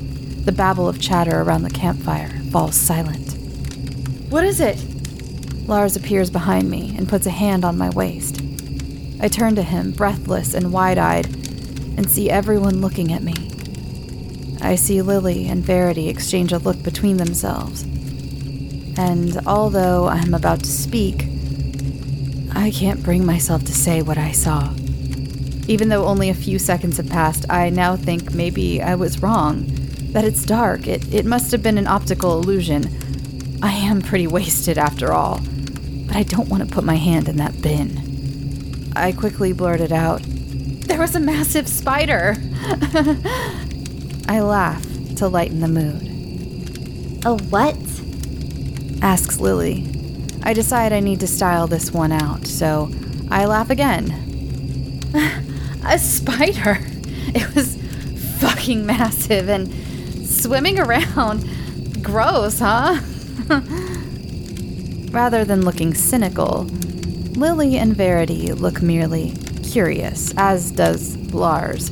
The 0.44 0.52
babble 0.52 0.88
of 0.88 1.00
chatter 1.00 1.40
around 1.40 1.62
the 1.62 1.70
campfire 1.70 2.28
falls 2.50 2.74
silent. 2.74 3.34
What 4.28 4.44
is 4.44 4.60
it? 4.60 4.84
Lars 5.68 5.96
appears 5.96 6.30
behind 6.30 6.68
me 6.68 6.94
and 6.96 7.08
puts 7.08 7.26
a 7.26 7.30
hand 7.30 7.64
on 7.64 7.78
my 7.78 7.90
waist. 7.90 8.42
I 9.20 9.28
turn 9.28 9.54
to 9.54 9.62
him, 9.62 9.92
breathless 9.92 10.52
and 10.52 10.72
wide 10.72 10.98
eyed, 10.98 11.26
and 11.96 12.10
see 12.10 12.28
everyone 12.28 12.80
looking 12.80 13.12
at 13.12 13.22
me. 13.22 13.34
I 14.60 14.74
see 14.74 15.02
Lily 15.02 15.46
and 15.46 15.64
Verity 15.64 16.08
exchange 16.08 16.52
a 16.52 16.58
look 16.58 16.82
between 16.82 17.16
themselves. 17.16 17.82
And 18.98 19.38
although 19.46 20.08
I'm 20.08 20.34
about 20.34 20.60
to 20.60 20.70
speak, 20.70 21.26
I 22.52 22.70
can't 22.72 23.02
bring 23.02 23.24
myself 23.24 23.64
to 23.64 23.72
say 23.72 24.02
what 24.02 24.18
I 24.18 24.32
saw. 24.32 24.72
Even 25.68 25.88
though 25.90 26.06
only 26.06 26.30
a 26.30 26.34
few 26.34 26.58
seconds 26.58 26.96
have 26.96 27.08
passed, 27.08 27.44
I 27.48 27.70
now 27.70 27.94
think 27.94 28.34
maybe 28.34 28.82
I 28.82 28.94
was 28.94 29.22
wrong. 29.22 29.66
That 30.12 30.24
it's 30.24 30.44
dark. 30.44 30.88
It, 30.88 31.14
it 31.14 31.26
must 31.26 31.52
have 31.52 31.62
been 31.62 31.78
an 31.78 31.86
optical 31.86 32.38
illusion. 32.38 33.58
I 33.62 33.72
am 33.72 34.02
pretty 34.02 34.26
wasted 34.26 34.78
after 34.78 35.12
all. 35.12 35.40
But 36.06 36.16
I 36.16 36.22
don't 36.22 36.48
want 36.48 36.66
to 36.66 36.74
put 36.74 36.84
my 36.84 36.96
hand 36.96 37.28
in 37.28 37.36
that 37.36 37.60
bin. 37.60 38.90
I 38.96 39.12
quickly 39.12 39.52
blurted 39.52 39.92
out, 39.92 40.22
There 40.24 40.98
was 40.98 41.14
a 41.14 41.20
massive 41.20 41.68
spider. 41.68 42.36
I 44.28 44.40
laugh 44.40 44.84
to 45.16 45.26
lighten 45.26 45.60
the 45.60 45.68
mood. 45.68 47.24
A 47.24 47.34
what? 47.34 47.76
Asks 49.00 49.40
Lily. 49.40 49.88
I 50.42 50.52
decide 50.52 50.92
I 50.92 51.00
need 51.00 51.20
to 51.20 51.26
style 51.26 51.66
this 51.66 51.90
one 51.90 52.12
out, 52.12 52.46
so 52.46 52.90
I 53.30 53.46
laugh 53.46 53.70
again. 53.70 54.10
A 55.84 55.98
spider. 55.98 56.78
It 57.34 57.54
was 57.54 57.76
fucking 58.38 58.84
massive 58.84 59.48
and 59.48 59.72
swimming 60.26 60.78
around. 60.78 61.48
Gross, 62.02 62.58
huh? 62.58 63.00
Rather 65.10 65.46
than 65.46 65.64
looking 65.64 65.94
cynical, 65.94 66.64
Lily 67.34 67.78
and 67.78 67.96
Verity 67.96 68.52
look 68.52 68.82
merely 68.82 69.32
curious, 69.62 70.34
as 70.36 70.70
does 70.70 71.16
Lars. 71.32 71.90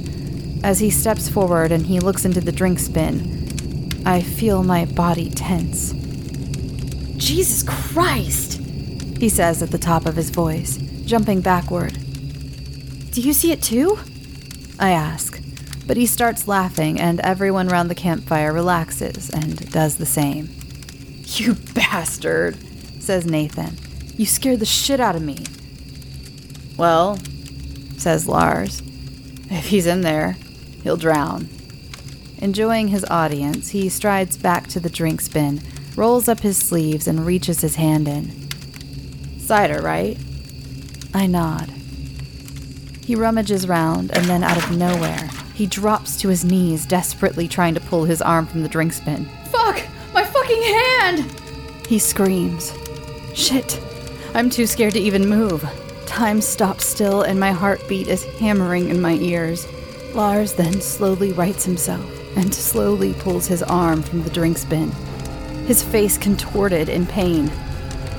As 0.67 0.81
he 0.81 0.91
steps 0.91 1.29
forward 1.29 1.71
and 1.71 1.87
he 1.87 2.01
looks 2.01 2.25
into 2.25 2.41
the 2.41 2.51
drink 2.51 2.93
bin, 2.93 4.03
I 4.05 4.21
feel 4.21 4.65
my 4.65 4.85
body 4.85 5.31
tense. 5.31 5.93
Jesus 7.17 7.63
Christ! 7.63 8.61
He 9.21 9.29
says 9.29 9.63
at 9.63 9.71
the 9.71 9.79
top 9.79 10.07
of 10.07 10.17
his 10.17 10.31
voice, 10.31 10.77
jumping 11.05 11.41
backward. 11.41 11.93
Do 13.13 13.21
you 13.21 13.33
see 13.33 13.53
it 13.53 13.63
too? 13.63 13.97
I 14.81 14.91
ask, 14.91 15.41
but 15.87 15.97
he 15.97 16.05
starts 16.05 16.49
laughing, 16.49 16.99
and 17.01 17.21
everyone 17.21 17.69
round 17.69 17.89
the 17.89 17.95
campfire 17.95 18.53
relaxes 18.53 19.31
and 19.31 19.71
does 19.71 19.99
the 19.99 20.05
same. 20.05 20.49
You 21.27 21.55
bastard, 21.75 22.57
says 23.01 23.25
Nathan. 23.25 23.79
You 24.17 24.27
scared 24.27 24.59
the 24.59 24.67
shit 24.67 24.99
out 24.99 25.15
of 25.15 25.23
me. 25.23 25.45
Well, 26.77 27.19
says 27.99 28.27
Lars. 28.27 28.83
If 29.49 29.67
he's 29.67 29.87
in 29.87 30.01
there, 30.01 30.37
he'll 30.87 30.97
drown. 30.97 31.49
Enjoying 32.39 32.89
his 32.89 33.05
audience, 33.11 33.71
he 33.71 33.89
strides 33.89 34.37
back 34.37 34.69
to 34.69 34.79
the 34.79 34.89
drink 34.89 35.33
bin, 35.33 35.61
rolls 35.97 36.29
up 36.29 36.41
his 36.41 36.57
sleeves, 36.57 37.09
and 37.09 37.27
reaches 37.27 37.61
his 37.61 37.75
hand 37.75 38.07
in. 38.07 38.31
Cider, 39.41 39.83
right? 39.83 40.17
I 41.13 41.27
nod. 41.27 41.71
He 43.05 43.17
rummages 43.17 43.67
round, 43.67 44.17
and 44.17 44.27
then 44.27 44.45
out 44.45 44.59
of 44.59 44.77
nowhere, 44.77 45.29
he 45.55 45.67
drops 45.67 46.21
to 46.21 46.29
his 46.29 46.45
knees, 46.45 46.87
desperately 46.87 47.49
trying 47.49 47.75
to 47.75 47.81
pull 47.81 48.05
his 48.05 48.23
arm 48.23 48.47
from 48.47 48.63
the 48.63 48.69
drink 48.69 49.05
bin. 49.05 49.25
Fuck! 49.47 49.83
My 50.15 50.23
fucking 50.23 50.63
hand! 50.63 51.41
He 51.89 51.99
screams. 51.99 52.73
Shit! 53.35 53.81
I'm 54.35 54.51
too 54.51 54.67
scared 54.67 54.93
to 54.93 55.01
even 55.01 55.29
move. 55.29 55.69
Time 56.07 56.41
stops 56.41 56.87
still, 56.87 57.23
and 57.23 57.41
my 57.41 57.51
heartbeat 57.51 58.07
is 58.07 58.25
hammering 58.39 58.89
in 58.89 59.01
my 59.01 59.15
ears. 59.15 59.67
Lars 60.17 60.55
then 60.55 60.81
slowly 60.81 61.33
rights 61.33 61.67
himself 61.67 62.11
and 62.39 62.55
slowly 62.55 63.13
pulls 63.13 63.47
his 63.47 63.63
arm 63.63 64.03
from 64.03 64.23
the 64.23 64.31
drink 64.31 64.67
bin. 64.71 64.91
His 65.67 65.83
face 65.83 66.17
contorted 66.17 66.89
in 66.89 67.05
pain. 67.05 67.53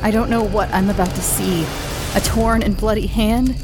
I 0.04 0.12
don't 0.12 0.30
know 0.30 0.44
what 0.44 0.72
I'm 0.72 0.92
about 0.92 1.10
to 1.10 1.22
see. 1.22 1.66
A 2.16 2.22
torn 2.22 2.62
and 2.62 2.78
bloody 2.78 3.08
hand? 3.08 3.56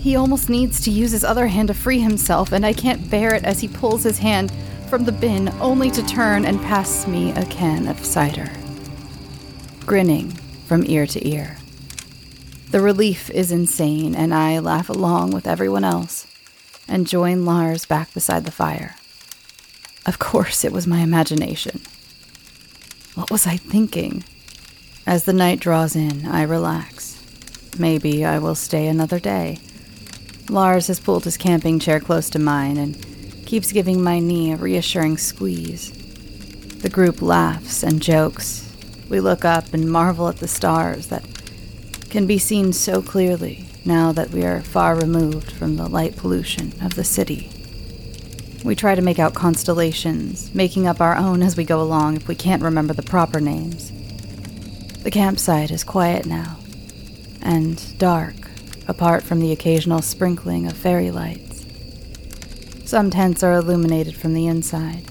He 0.00 0.16
almost 0.16 0.50
needs 0.50 0.80
to 0.82 0.90
use 0.90 1.12
his 1.12 1.22
other 1.22 1.46
hand 1.46 1.68
to 1.68 1.74
free 1.74 2.00
himself, 2.00 2.50
and 2.50 2.66
I 2.66 2.72
can't 2.72 3.08
bear 3.08 3.32
it 3.32 3.44
as 3.44 3.60
he 3.60 3.68
pulls 3.68 4.02
his 4.02 4.18
hand 4.18 4.52
from 4.90 5.04
the 5.04 5.12
bin 5.12 5.48
only 5.60 5.88
to 5.92 6.04
turn 6.04 6.44
and 6.44 6.60
pass 6.60 7.06
me 7.06 7.30
a 7.30 7.44
can 7.46 7.86
of 7.86 8.04
cider. 8.04 8.50
Grinning 9.86 10.32
from 10.66 10.84
ear 10.84 11.06
to 11.06 11.28
ear. 11.28 11.58
The 12.72 12.80
relief 12.80 13.30
is 13.30 13.52
insane, 13.52 14.16
and 14.16 14.34
I 14.34 14.58
laugh 14.58 14.88
along 14.88 15.30
with 15.30 15.46
everyone 15.46 15.84
else 15.84 16.26
and 16.88 17.06
join 17.06 17.44
Lars 17.44 17.84
back 17.84 18.12
beside 18.14 18.44
the 18.44 18.50
fire. 18.50 18.96
Of 20.06 20.18
course, 20.18 20.64
it 20.64 20.72
was 20.72 20.86
my 20.86 21.00
imagination. 21.00 21.82
What 23.14 23.30
was 23.30 23.46
I 23.46 23.56
thinking? 23.56 24.24
As 25.06 25.24
the 25.24 25.32
night 25.32 25.60
draws 25.60 25.94
in, 25.94 26.26
I 26.26 26.42
relax. 26.42 27.22
Maybe 27.78 28.24
I 28.24 28.38
will 28.38 28.54
stay 28.54 28.86
another 28.86 29.20
day. 29.20 29.58
Lars 30.48 30.86
has 30.86 30.98
pulled 30.98 31.24
his 31.24 31.36
camping 31.36 31.78
chair 31.78 32.00
close 32.00 32.30
to 32.30 32.38
mine 32.38 32.78
and 32.78 32.96
keeps 33.44 33.72
giving 33.72 34.02
my 34.02 34.18
knee 34.18 34.52
a 34.52 34.56
reassuring 34.56 35.18
squeeze. 35.18 35.92
The 36.78 36.88
group 36.88 37.20
laughs 37.20 37.82
and 37.82 38.00
jokes. 38.00 38.64
We 39.08 39.20
look 39.20 39.44
up 39.44 39.74
and 39.74 39.90
marvel 39.90 40.28
at 40.28 40.38
the 40.38 40.48
stars 40.48 41.08
that 41.08 41.24
can 42.08 42.26
be 42.26 42.38
seen 42.38 42.72
so 42.72 43.02
clearly 43.02 43.67
now 43.84 44.12
that 44.12 44.30
we 44.30 44.44
are 44.44 44.60
far 44.60 44.96
removed 44.96 45.50
from 45.50 45.76
the 45.76 45.88
light 45.88 46.16
pollution 46.16 46.72
of 46.82 46.94
the 46.94 47.04
city. 47.04 47.50
We 48.64 48.74
try 48.74 48.94
to 48.94 49.02
make 49.02 49.18
out 49.18 49.34
constellations, 49.34 50.52
making 50.54 50.86
up 50.86 51.00
our 51.00 51.16
own 51.16 51.42
as 51.42 51.56
we 51.56 51.64
go 51.64 51.80
along 51.80 52.16
if 52.16 52.26
we 52.26 52.34
can't 52.34 52.62
remember 52.62 52.92
the 52.92 53.02
proper 53.02 53.40
names. 53.40 53.92
The 55.02 55.10
campsite 55.10 55.70
is 55.70 55.84
quiet 55.84 56.26
now, 56.26 56.58
and 57.40 57.98
dark, 57.98 58.34
apart 58.88 59.22
from 59.22 59.40
the 59.40 59.52
occasional 59.52 60.02
sprinkling 60.02 60.66
of 60.66 60.76
fairy 60.76 61.10
lights. 61.10 61.64
Some 62.84 63.10
tents 63.10 63.42
are 63.42 63.52
illuminated 63.52 64.16
from 64.16 64.34
the 64.34 64.46
inside. 64.46 65.04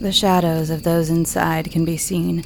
The 0.00 0.12
shadows 0.12 0.70
of 0.70 0.82
those 0.84 1.10
inside 1.10 1.70
can 1.70 1.84
be 1.84 1.96
seen, 1.96 2.44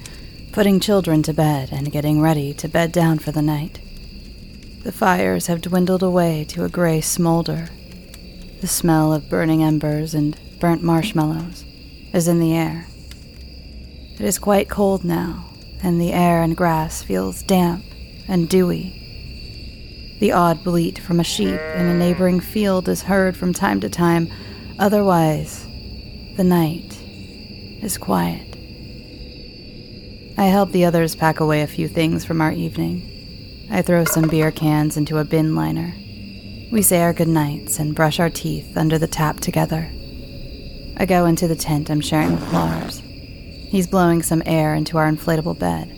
putting 0.53 0.81
children 0.81 1.23
to 1.23 1.33
bed 1.33 1.71
and 1.71 1.93
getting 1.93 2.21
ready 2.21 2.53
to 2.55 2.69
bed 2.69 2.93
down 2.93 3.19
for 3.19 3.31
the 3.31 3.43
night. 3.43 3.79
The 4.89 4.93
fires 4.93 5.49
have 5.49 5.61
dwindled 5.61 6.03
away 6.03 6.47
to 6.49 6.65
a 6.65 6.71
gray 6.71 7.03
smolder. 7.03 7.69
The 8.63 8.67
smell 8.67 9.13
of 9.13 9.29
burning 9.29 9.63
embers 9.63 10.15
and 10.15 10.35
burnt 10.61 10.83
marshmallows 10.83 11.63
is 12.15 12.27
in 12.27 12.41
the 12.41 12.57
air. 12.57 12.87
It 14.15 14.23
is 14.23 14.39
quite 14.39 14.71
cold 14.71 15.05
now, 15.05 15.45
and 15.83 16.01
the 16.01 16.15
air 16.15 16.43
and 16.43 16.57
grass 16.57 17.03
feels 17.03 17.43
damp 17.43 17.85
and 18.29 18.49
dewy. 18.49 20.17
The 20.21 20.33
odd 20.33 20.65
bleat 20.65 20.99
from 20.99 21.21
a 21.21 21.23
sheep 21.23 21.61
in 21.61 21.85
a 21.85 21.99
neighboring 21.99 22.41
field 22.41 22.89
is 22.89 23.03
heard 23.03 23.37
from 23.37 23.53
time 23.53 23.81
to 23.81 23.91
time. 23.91 24.33
Otherwise, 24.79 25.67
the 26.39 26.45
night 26.45 26.99
is 27.83 27.99
quiet. 27.99 28.57
I 30.39 30.45
help 30.45 30.73
the 30.73 30.87
others 30.87 31.15
pack 31.15 31.41
away 31.41 31.61
a 31.61 31.67
few 31.67 31.89
things 31.89 32.25
from 32.25 32.41
our 32.41 32.53
evening. 32.53 33.17
I 33.71 33.83
throw 33.83 34.05
some 34.05 34.29
beer 34.29 34.51
cans 34.51 34.97
into 34.97 35.19
a 35.19 35.25
bin 35.25 35.55
liner. 35.55 35.95
We 36.73 36.81
say 36.81 37.03
our 37.03 37.13
goodnights 37.13 37.79
and 37.79 37.95
brush 37.95 38.19
our 38.19 38.31
teeth 38.31 38.77
under 38.77 38.99
the 38.99 39.07
tap 39.07 39.41
together. 39.41 39.91
I 40.97 41.05
go 41.07 41.27
into 41.27 41.47
the 41.47 41.55
tent 41.55 41.91
I'm 41.91 42.01
sharing 42.01 42.33
with 42.33 42.53
Lars. 42.53 43.03
He's 43.71 43.87
blowing 43.87 44.23
some 44.23 44.43
air 44.47 44.75
into 44.75 44.97
our 44.97 45.11
inflatable 45.11 45.59
bed. 45.59 45.89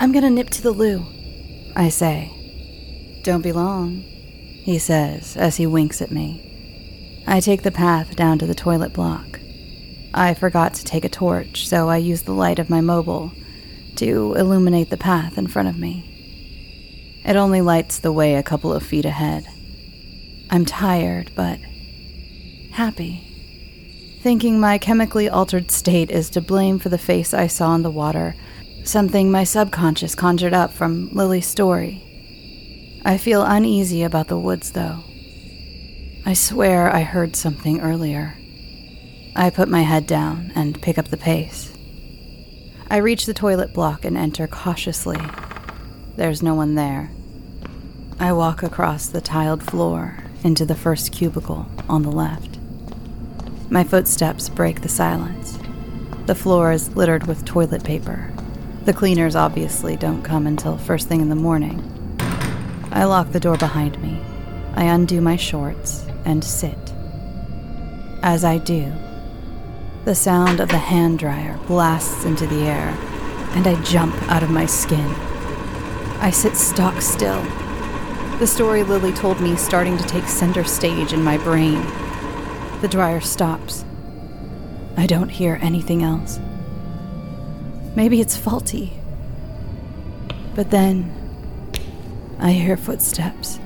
I'm 0.00 0.10
gonna 0.12 0.30
nip 0.30 0.50
to 0.50 0.62
the 0.62 0.72
loo, 0.72 1.06
I 1.76 1.88
say. 1.88 2.32
Don't 3.22 3.42
be 3.42 3.52
long, 3.52 4.02
he 4.64 4.78
says 4.78 5.36
as 5.36 5.56
he 5.56 5.66
winks 5.66 6.02
at 6.02 6.10
me. 6.10 7.22
I 7.26 7.38
take 7.40 7.62
the 7.62 7.70
path 7.70 8.16
down 8.16 8.38
to 8.40 8.46
the 8.46 8.54
toilet 8.54 8.92
block. 8.92 9.38
I 10.12 10.34
forgot 10.34 10.74
to 10.74 10.84
take 10.84 11.04
a 11.04 11.08
torch, 11.08 11.68
so 11.68 11.88
I 11.88 11.98
use 11.98 12.22
the 12.22 12.32
light 12.32 12.58
of 12.58 12.70
my 12.70 12.80
mobile 12.80 13.32
to 13.96 14.34
illuminate 14.34 14.90
the 14.90 14.96
path 14.96 15.38
in 15.38 15.46
front 15.46 15.68
of 15.68 15.78
me. 15.78 16.15
It 17.26 17.34
only 17.34 17.60
lights 17.60 17.98
the 17.98 18.12
way 18.12 18.36
a 18.36 18.42
couple 18.44 18.72
of 18.72 18.84
feet 18.84 19.04
ahead. 19.04 19.48
I'm 20.48 20.64
tired, 20.64 21.32
but 21.34 21.58
happy. 22.70 24.18
Thinking 24.22 24.60
my 24.60 24.78
chemically 24.78 25.28
altered 25.28 25.72
state 25.72 26.12
is 26.12 26.30
to 26.30 26.40
blame 26.40 26.78
for 26.78 26.88
the 26.88 26.98
face 26.98 27.34
I 27.34 27.48
saw 27.48 27.74
in 27.74 27.82
the 27.82 27.90
water, 27.90 28.36
something 28.84 29.28
my 29.28 29.42
subconscious 29.42 30.14
conjured 30.14 30.54
up 30.54 30.72
from 30.72 31.10
Lily's 31.12 31.48
story. 31.48 32.04
I 33.04 33.18
feel 33.18 33.42
uneasy 33.42 34.04
about 34.04 34.28
the 34.28 34.38
woods, 34.38 34.70
though. 34.70 35.02
I 36.24 36.34
swear 36.34 36.94
I 36.94 37.02
heard 37.02 37.34
something 37.34 37.80
earlier. 37.80 38.34
I 39.34 39.50
put 39.50 39.68
my 39.68 39.82
head 39.82 40.06
down 40.06 40.52
and 40.54 40.80
pick 40.80 40.96
up 40.96 41.08
the 41.08 41.16
pace. 41.16 41.72
I 42.88 42.98
reach 42.98 43.26
the 43.26 43.34
toilet 43.34 43.74
block 43.74 44.04
and 44.04 44.16
enter 44.16 44.46
cautiously. 44.46 45.18
There's 46.14 46.42
no 46.42 46.54
one 46.54 46.76
there. 46.76 47.10
I 48.18 48.32
walk 48.32 48.62
across 48.62 49.08
the 49.08 49.20
tiled 49.20 49.62
floor 49.62 50.16
into 50.42 50.64
the 50.64 50.74
first 50.74 51.12
cubicle 51.12 51.66
on 51.86 52.02
the 52.02 52.10
left. 52.10 52.58
My 53.68 53.84
footsteps 53.84 54.48
break 54.48 54.80
the 54.80 54.88
silence. 54.88 55.58
The 56.24 56.34
floor 56.34 56.72
is 56.72 56.96
littered 56.96 57.26
with 57.26 57.44
toilet 57.44 57.84
paper. 57.84 58.32
The 58.86 58.94
cleaners 58.94 59.36
obviously 59.36 59.96
don't 59.96 60.22
come 60.22 60.46
until 60.46 60.78
first 60.78 61.08
thing 61.08 61.20
in 61.20 61.28
the 61.28 61.34
morning. 61.34 62.16
I 62.90 63.04
lock 63.04 63.32
the 63.32 63.40
door 63.40 63.58
behind 63.58 64.00
me. 64.00 64.18
I 64.74 64.84
undo 64.84 65.20
my 65.20 65.36
shorts 65.36 66.06
and 66.24 66.42
sit. 66.42 66.94
As 68.22 68.44
I 68.44 68.56
do, 68.56 68.94
the 70.06 70.14
sound 70.14 70.60
of 70.60 70.70
the 70.70 70.78
hand 70.78 71.18
dryer 71.18 71.58
blasts 71.66 72.24
into 72.24 72.46
the 72.46 72.62
air, 72.62 72.96
and 73.50 73.66
I 73.66 73.80
jump 73.82 74.14
out 74.30 74.42
of 74.42 74.50
my 74.50 74.64
skin. 74.64 75.14
I 76.20 76.30
sit 76.30 76.56
stock 76.56 77.02
still, 77.02 77.44
the 78.38 78.46
story 78.46 78.82
Lily 78.82 79.12
told 79.12 79.40
me 79.40 79.56
starting 79.56 79.96
to 79.96 80.04
take 80.04 80.24
center 80.24 80.62
stage 80.62 81.14
in 81.14 81.22
my 81.22 81.38
brain. 81.38 81.80
The 82.82 82.88
dryer 82.88 83.22
stops. 83.22 83.82
I 84.94 85.06
don't 85.06 85.30
hear 85.30 85.58
anything 85.62 86.02
else. 86.02 86.38
Maybe 87.94 88.20
it's 88.20 88.36
faulty. 88.36 88.92
But 90.54 90.70
then 90.70 91.10
I 92.38 92.52
hear 92.52 92.76
footsteps, 92.76 93.58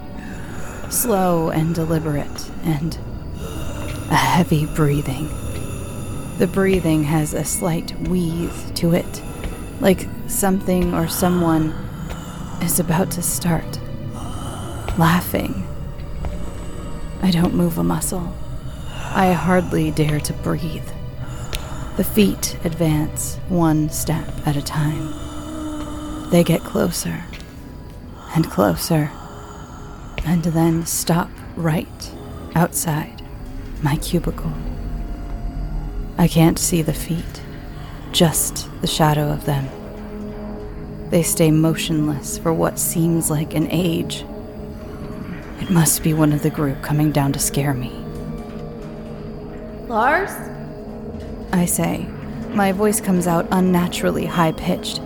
slow 0.89 1.51
and 1.51 1.75
deliberate, 1.75 2.51
and 2.63 2.97
a 4.09 4.15
heavy 4.15 4.67
breathing. 4.67 5.27
The 6.39 6.49
breathing 6.53 7.03
has 7.05 7.35
a 7.35 7.45
slight 7.45 7.91
wheeze 8.07 8.71
to 8.77 8.95
it, 8.95 9.23
like 9.81 10.07
something 10.29 10.95
or 10.95 11.09
someone 11.09 11.71
is 12.63 12.79
about 12.79 13.11
to 13.13 13.23
start 13.23 13.81
laughing. 15.01 15.67
I 17.23 17.31
don't 17.31 17.55
move 17.55 17.79
a 17.79 17.83
muscle. 17.83 18.37
I 19.15 19.33
hardly 19.33 19.91
dare 19.91 20.21
to 20.21 20.35
breathe. 20.35 20.87
The 21.97 22.05
feet 22.05 22.59
advance 22.65 23.37
one 23.49 23.89
step 23.89 24.29
at 24.47 24.57
a 24.57 24.63
time. 24.63 26.29
They 26.29 26.45
get 26.45 26.61
closer 26.61 27.25
and 28.37 28.51
closer, 28.51 29.11
and 30.27 30.45
then 30.45 30.85
stop 30.85 31.31
right 31.57 32.13
outside 32.55 33.23
my 33.83 33.97
cubicle. 33.97 34.53
I 36.19 36.29
can't 36.29 36.59
see 36.59 36.83
the 36.83 36.93
feet, 36.93 37.41
just 38.13 38.69
the 38.83 38.87
shadow 38.87 39.33
of 39.33 39.47
them. 39.47 39.67
They 41.09 41.23
stay 41.23 41.51
motionless 41.51 42.37
for 42.37 42.53
what 42.53 42.79
seems 42.79 43.31
like 43.31 43.55
an 43.55 43.67
age. 43.71 44.27
It 45.71 45.75
must 45.75 46.03
be 46.03 46.15
one 46.15 46.33
of 46.33 46.43
the 46.43 46.51
group 46.51 46.83
coming 46.83 47.13
down 47.13 47.33
to 47.33 47.39
scare 47.39 47.75
me. 47.75 47.93
Lars? 49.87 50.33
I 51.53 51.65
say. 51.65 52.09
My 52.49 52.73
voice 52.73 53.01
comes 53.01 53.29
out 53.29 53.47
unnaturally 53.53 54.27
high 54.27 54.51
pitched. 54.51 55.01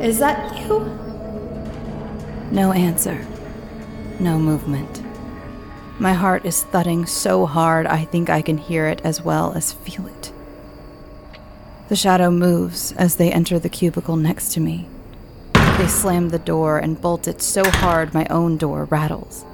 Is 0.00 0.18
that 0.18 0.58
you? 0.58 0.80
No 2.50 2.72
answer. 2.72 3.24
No 4.18 4.36
movement. 4.36 5.00
My 6.00 6.12
heart 6.12 6.44
is 6.44 6.64
thudding 6.64 7.06
so 7.06 7.46
hard 7.46 7.86
I 7.86 8.06
think 8.06 8.30
I 8.30 8.42
can 8.42 8.58
hear 8.58 8.88
it 8.88 9.00
as 9.04 9.22
well 9.22 9.52
as 9.52 9.72
feel 9.72 10.08
it. 10.08 10.32
The 11.88 11.94
shadow 11.94 12.32
moves 12.32 12.90
as 12.96 13.14
they 13.14 13.30
enter 13.30 13.60
the 13.60 13.68
cubicle 13.68 14.16
next 14.16 14.52
to 14.54 14.60
me. 14.60 14.88
They 15.80 15.86
slam 15.86 16.28
the 16.28 16.38
door 16.38 16.76
and 16.76 17.00
bolt 17.00 17.26
it 17.26 17.40
so 17.40 17.64
hard 17.64 18.12
my 18.12 18.26
own 18.28 18.58
door 18.58 18.84
rattles. 18.84 19.46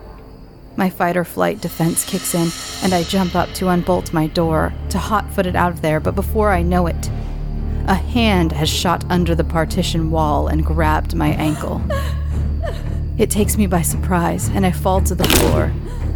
My 0.74 0.90
fight 0.90 1.16
or 1.16 1.22
flight 1.22 1.60
defense 1.60 2.04
kicks 2.04 2.34
in, 2.34 2.48
and 2.82 2.92
I 2.92 3.04
jump 3.04 3.36
up 3.36 3.48
to 3.54 3.68
unbolt 3.68 4.12
my 4.12 4.26
door, 4.26 4.72
to 4.88 4.98
hot 4.98 5.30
foot 5.30 5.46
it 5.46 5.54
out 5.54 5.70
of 5.70 5.82
there, 5.82 6.00
but 6.00 6.16
before 6.16 6.50
I 6.50 6.62
know 6.62 6.88
it, 6.88 7.08
a 7.86 7.94
hand 7.94 8.50
has 8.50 8.68
shot 8.68 9.04
under 9.08 9.36
the 9.36 9.44
partition 9.44 10.10
wall 10.10 10.48
and 10.48 10.66
grabbed 10.66 11.14
my 11.14 11.28
ankle. 11.28 11.80
It 13.18 13.30
takes 13.30 13.56
me 13.56 13.68
by 13.68 13.82
surprise, 13.82 14.48
and 14.48 14.66
I 14.66 14.72
fall 14.72 15.02
to 15.02 15.14
the 15.14 15.28
floor. 15.28 15.72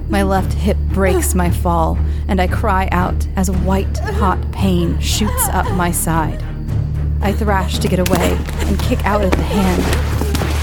My 0.09 0.25
left 0.25 0.55
hip 0.55 0.77
breaks 0.89 1.37
my 1.37 1.51
fall, 1.53 1.97
and 2.27 2.41
I 2.41 2.49
cry 2.49 2.89
out 2.91 3.29
as 3.37 3.49
white, 3.49 3.99
hot 3.99 4.51
pain 4.51 4.99
shoots 4.99 5.49
up 5.51 5.71
my 5.77 5.93
side. 5.93 6.43
I 7.23 7.33
thrash 7.33 7.79
to 7.81 7.89
get 7.89 7.99
away 7.99 8.39
and 8.67 8.81
kick 8.81 9.05
out 9.05 9.23
at 9.23 9.33
the 9.33 9.43
hand. 9.43 9.83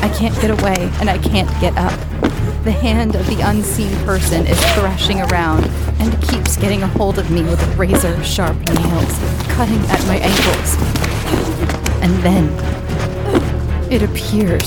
I 0.04 0.10
can't 0.18 0.34
get 0.42 0.50
away, 0.50 0.90
and 1.00 1.08
I 1.08 1.20
can't 1.20 1.50
get 1.62 1.78
up. 1.78 1.94
The 2.64 2.72
hand 2.72 3.16
of 3.16 3.28
the 3.28 3.42
unseen 3.42 3.96
person 4.06 4.48
is 4.48 4.60
thrashing 4.74 5.22
around 5.22 5.66
and 6.00 6.20
keeps 6.24 6.58
getting 6.58 6.82
a 6.82 6.88
hold 6.88 7.20
of 7.20 7.30
me 7.30 7.44
with 7.44 7.62
razor 7.78 8.24
sharp 8.24 8.58
nails, 8.74 9.20
cutting 9.50 9.80
at 9.86 10.04
my 10.08 10.18
ankles. 10.18 10.76
And 12.02 12.14
then 12.24 12.50
it 13.92 14.02
appears. 14.02 14.66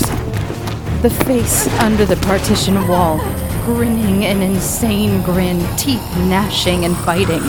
The 1.01 1.09
face 1.25 1.67
under 1.79 2.05
the 2.05 2.15
partition 2.25 2.87
wall, 2.87 3.17
grinning 3.65 4.23
an 4.23 4.41
insane 4.41 5.21
grin, 5.23 5.59
teeth 5.75 6.05
gnashing 6.19 6.85
and 6.85 6.95
biting. 7.05 7.43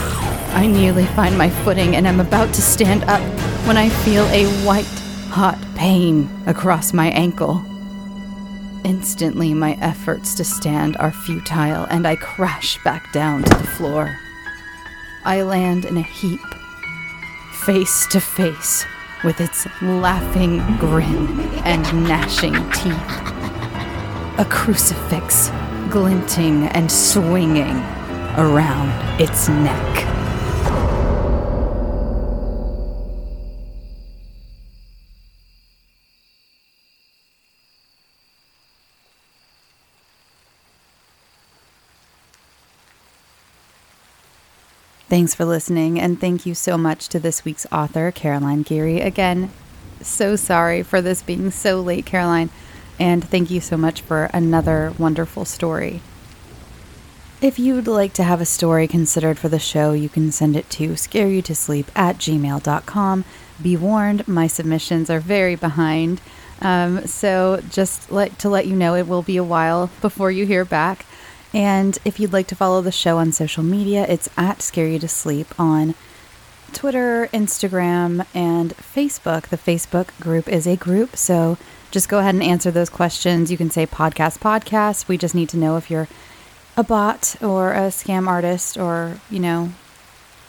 I 0.54 0.66
nearly 0.66 1.06
find 1.06 1.38
my 1.38 1.48
footing 1.48 1.94
and 1.94 2.08
am 2.08 2.18
about 2.18 2.52
to 2.54 2.60
stand 2.60 3.04
up 3.04 3.22
when 3.66 3.76
I 3.76 3.88
feel 3.88 4.26
a 4.28 4.46
white, 4.64 4.84
hot 5.30 5.58
pain 5.76 6.28
across 6.46 6.92
my 6.92 7.08
ankle. 7.10 7.64
Instantly, 8.84 9.54
my 9.54 9.78
efforts 9.80 10.34
to 10.34 10.44
stand 10.44 10.96
are 10.96 11.12
futile 11.12 11.84
and 11.84 12.06
I 12.06 12.16
crash 12.16 12.82
back 12.82 13.12
down 13.12 13.44
to 13.44 13.58
the 13.58 13.66
floor. 13.66 14.18
I 15.24 15.42
land 15.42 15.84
in 15.84 15.96
a 15.96 16.02
heap, 16.02 16.40
face 17.64 18.08
to 18.08 18.20
face 18.20 18.84
with 19.22 19.40
its 19.40 19.68
laughing 19.80 20.58
grin 20.78 21.40
and 21.64 21.84
gnashing 22.08 22.54
teeth. 22.72 23.20
A 24.38 24.46
crucifix 24.50 25.50
glinting 25.88 26.64
and 26.68 26.90
swinging 26.90 27.76
around 28.36 29.20
its 29.20 29.48
neck. 29.48 30.11
Thanks 45.12 45.34
for 45.34 45.44
listening, 45.44 46.00
and 46.00 46.18
thank 46.18 46.46
you 46.46 46.54
so 46.54 46.78
much 46.78 47.06
to 47.10 47.20
this 47.20 47.44
week's 47.44 47.66
author, 47.70 48.10
Caroline 48.10 48.62
Geary. 48.62 49.02
Again, 49.02 49.50
so 50.00 50.36
sorry 50.36 50.82
for 50.82 51.02
this 51.02 51.20
being 51.20 51.50
so 51.50 51.82
late, 51.82 52.06
Caroline, 52.06 52.48
and 52.98 53.22
thank 53.22 53.50
you 53.50 53.60
so 53.60 53.76
much 53.76 54.00
for 54.00 54.30
another 54.32 54.94
wonderful 54.98 55.44
story. 55.44 56.00
If 57.42 57.58
you'd 57.58 57.86
like 57.86 58.14
to 58.14 58.22
have 58.22 58.40
a 58.40 58.46
story 58.46 58.88
considered 58.88 59.38
for 59.38 59.50
the 59.50 59.58
show, 59.58 59.92
you 59.92 60.08
can 60.08 60.32
send 60.32 60.56
it 60.56 60.70
to 60.70 60.92
scareyoutosleep 60.92 61.88
at 61.94 62.16
gmail.com. 62.16 63.24
Be 63.62 63.76
warned, 63.76 64.26
my 64.26 64.46
submissions 64.46 65.10
are 65.10 65.20
very 65.20 65.56
behind. 65.56 66.22
Um, 66.62 67.06
so 67.06 67.60
just 67.68 68.10
let, 68.10 68.38
to 68.38 68.48
let 68.48 68.66
you 68.66 68.74
know, 68.74 68.94
it 68.94 69.06
will 69.06 69.20
be 69.20 69.36
a 69.36 69.44
while 69.44 69.90
before 70.00 70.30
you 70.30 70.46
hear 70.46 70.64
back. 70.64 71.04
And 71.54 71.98
if 72.04 72.18
you'd 72.18 72.32
like 72.32 72.46
to 72.48 72.54
follow 72.54 72.80
the 72.80 72.92
show 72.92 73.18
on 73.18 73.32
social 73.32 73.62
media, 73.62 74.06
it's 74.08 74.28
at 74.36 74.62
Scare 74.62 74.86
You 74.86 74.98
to 75.00 75.08
Sleep 75.08 75.48
on 75.58 75.94
Twitter, 76.72 77.28
Instagram, 77.32 78.26
and 78.34 78.74
Facebook. 78.76 79.48
The 79.48 79.58
Facebook 79.58 80.18
group 80.18 80.48
is 80.48 80.66
a 80.66 80.76
group, 80.76 81.16
so 81.16 81.58
just 81.90 82.08
go 82.08 82.20
ahead 82.20 82.34
and 82.34 82.42
answer 82.42 82.70
those 82.70 82.88
questions. 82.88 83.50
You 83.50 83.58
can 83.58 83.70
say 83.70 83.86
podcast, 83.86 84.38
podcast. 84.38 85.08
We 85.08 85.18
just 85.18 85.34
need 85.34 85.50
to 85.50 85.58
know 85.58 85.76
if 85.76 85.90
you're 85.90 86.08
a 86.74 86.82
bot 86.82 87.36
or 87.42 87.74
a 87.74 87.88
scam 87.88 88.26
artist 88.26 88.78
or, 88.78 89.20
you 89.30 89.38
know, 89.38 89.72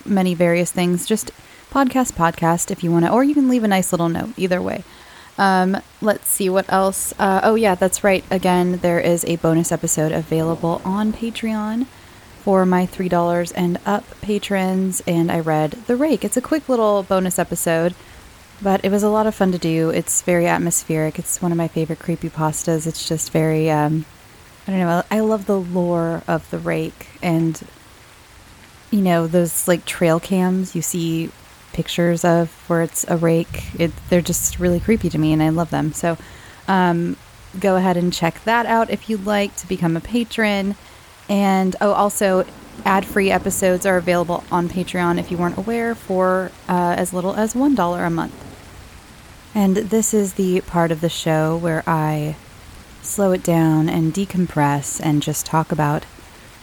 many 0.05 0.33
various 0.33 0.71
things. 0.71 1.05
Just 1.05 1.31
podcast, 1.69 2.13
podcast 2.13 2.71
if 2.71 2.83
you 2.83 2.91
want 2.91 3.05
to, 3.05 3.11
or 3.11 3.25
you 3.25 3.33
can 3.33 3.49
leave 3.49 3.65
a 3.65 3.67
nice 3.67 3.91
little 3.91 4.09
note. 4.09 4.29
Either 4.37 4.61
way. 4.61 4.85
Um, 5.37 5.77
let's 6.01 6.29
see 6.29 6.49
what 6.49 6.71
else. 6.71 7.13
Uh, 7.17 7.41
oh, 7.43 7.55
yeah, 7.55 7.75
that's 7.75 8.03
right. 8.03 8.23
Again, 8.29 8.77
there 8.77 8.99
is 8.99 9.25
a 9.25 9.37
bonus 9.37 9.71
episode 9.71 10.11
available 10.11 10.81
on 10.85 11.11
Patreon 11.11 11.87
for 12.43 12.65
my 12.65 12.85
$3 12.85 13.53
and 13.55 13.79
up 13.85 14.03
patrons, 14.21 15.01
and 15.07 15.31
I 15.31 15.39
read 15.39 15.71
The 15.87 15.95
Rake. 15.95 16.25
It's 16.25 16.37
a 16.37 16.41
quick 16.41 16.67
little 16.67 17.01
bonus 17.03 17.39
episode, 17.39 17.95
but 18.61 18.83
it 18.83 18.91
was 18.91 19.01
a 19.01 19.09
lot 19.09 19.27
of 19.27 19.33
fun 19.33 19.51
to 19.53 19.57
do. 19.57 19.89
It's 19.89 20.21
very 20.21 20.45
atmospheric. 20.45 21.17
It's 21.17 21.41
one 21.41 21.51
of 21.51 21.57
my 21.57 21.67
favorite 21.67 21.99
creepy 21.99 22.29
pastas. 22.29 22.85
It's 22.85 23.07
just 23.07 23.31
very, 23.31 23.71
um, 23.71 24.05
I 24.67 24.71
don't 24.71 24.79
know, 24.81 25.03
I 25.09 25.21
love 25.21 25.45
the 25.45 25.59
lore 25.59 26.21
of 26.27 26.49
The 26.51 26.59
Rake 26.59 27.07
and, 27.21 27.59
you 28.91 29.01
know, 29.01 29.25
those 29.25 29.67
like 29.67 29.85
trail 29.85 30.19
cams 30.19 30.75
you 30.75 30.81
see 30.81 31.31
pictures 31.73 32.23
of 32.23 32.49
where 32.69 32.81
it's 32.81 33.05
a 33.09 33.17
rake. 33.17 33.63
It, 33.79 33.91
they're 34.09 34.21
just 34.21 34.59
really 34.59 34.79
creepy 34.79 35.09
to 35.09 35.17
me, 35.17 35.33
and 35.33 35.43
I 35.43 35.49
love 35.49 35.69
them. 35.69 35.91
So 35.93 36.17
um, 36.67 37.17
go 37.59 37.75
ahead 37.75 37.97
and 37.97 38.13
check 38.13 38.43
that 38.45 38.65
out 38.65 38.89
if 38.89 39.09
you'd 39.09 39.25
like 39.25 39.55
to 39.57 39.67
become 39.67 39.97
a 39.97 40.01
patron. 40.01 40.75
And 41.29 41.75
oh, 41.81 41.91
also, 41.93 42.45
ad 42.85 43.05
free 43.05 43.31
episodes 43.31 43.85
are 43.85 43.97
available 43.97 44.43
on 44.51 44.69
Patreon 44.69 45.19
if 45.19 45.31
you 45.31 45.37
weren't 45.37 45.57
aware 45.57 45.95
for 45.95 46.51
uh, 46.67 46.95
as 46.97 47.13
little 47.13 47.33
as 47.35 47.53
$1 47.53 48.07
a 48.07 48.09
month. 48.09 48.49
And 49.55 49.77
this 49.77 50.13
is 50.13 50.33
the 50.33 50.61
part 50.61 50.91
of 50.91 51.01
the 51.01 51.09
show 51.09 51.55
where 51.55 51.83
I 51.85 52.35
slow 53.01 53.31
it 53.33 53.43
down 53.43 53.89
and 53.89 54.13
decompress 54.13 54.99
and 55.03 55.21
just 55.21 55.45
talk 55.45 55.71
about 55.71 56.05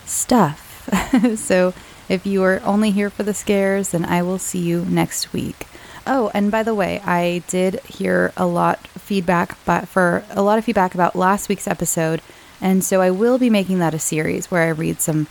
stuff. 0.05 0.89
so 1.37 1.73
if 2.11 2.27
you 2.27 2.43
are 2.43 2.61
only 2.65 2.91
here 2.91 3.09
for 3.09 3.23
the 3.23 3.33
scares, 3.33 3.91
then 3.91 4.05
I 4.05 4.23
will 4.23 4.39
see 4.39 4.59
you 4.59 4.85
next 4.85 5.33
week. 5.33 5.67
Oh, 6.07 6.31
and 6.35 6.51
by 6.51 6.65
the 6.65 6.75
way, 6.75 7.01
I 7.05 7.45
did 7.47 7.79
hear 7.85 8.33
a 8.37 8.47
lot 8.47 8.87
feedback 8.89 9.57
but 9.65 9.87
for 9.87 10.25
a 10.31 10.43
lot 10.43 10.59
of 10.59 10.65
feedback 10.65 10.93
about 10.93 11.15
last 11.15 11.49
week's 11.49 11.69
episode, 11.69 12.21
and 12.61 12.83
so 12.83 13.01
I 13.01 13.13
will 13.13 13.39
be 13.39 13.49
making 13.49 13.79
that 13.79 13.95
a 13.95 13.99
series 14.01 14.51
where 14.51 14.65
I 14.65 14.71
read 14.71 15.01
some 15.01 15.29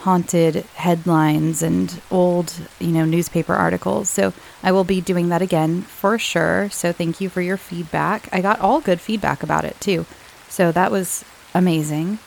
haunted 0.00 0.56
headlines 0.74 1.62
and 1.62 2.00
old, 2.10 2.52
you 2.78 2.88
know, 2.88 3.04
newspaper 3.04 3.54
articles. 3.54 4.08
So 4.10 4.32
I 4.62 4.70
will 4.70 4.84
be 4.84 5.00
doing 5.00 5.30
that 5.30 5.42
again 5.42 5.82
for 5.82 6.18
sure. 6.18 6.68
So 6.70 6.92
thank 6.92 7.20
you 7.20 7.28
for 7.28 7.40
your 7.40 7.56
feedback. 7.56 8.28
I 8.32 8.40
got 8.40 8.60
all 8.60 8.80
good 8.80 9.00
feedback 9.00 9.42
about 9.42 9.64
it 9.64 9.80
too. 9.80 10.06
So 10.48 10.72
that 10.72 10.92
was 10.92 11.24
amazing. 11.54 12.18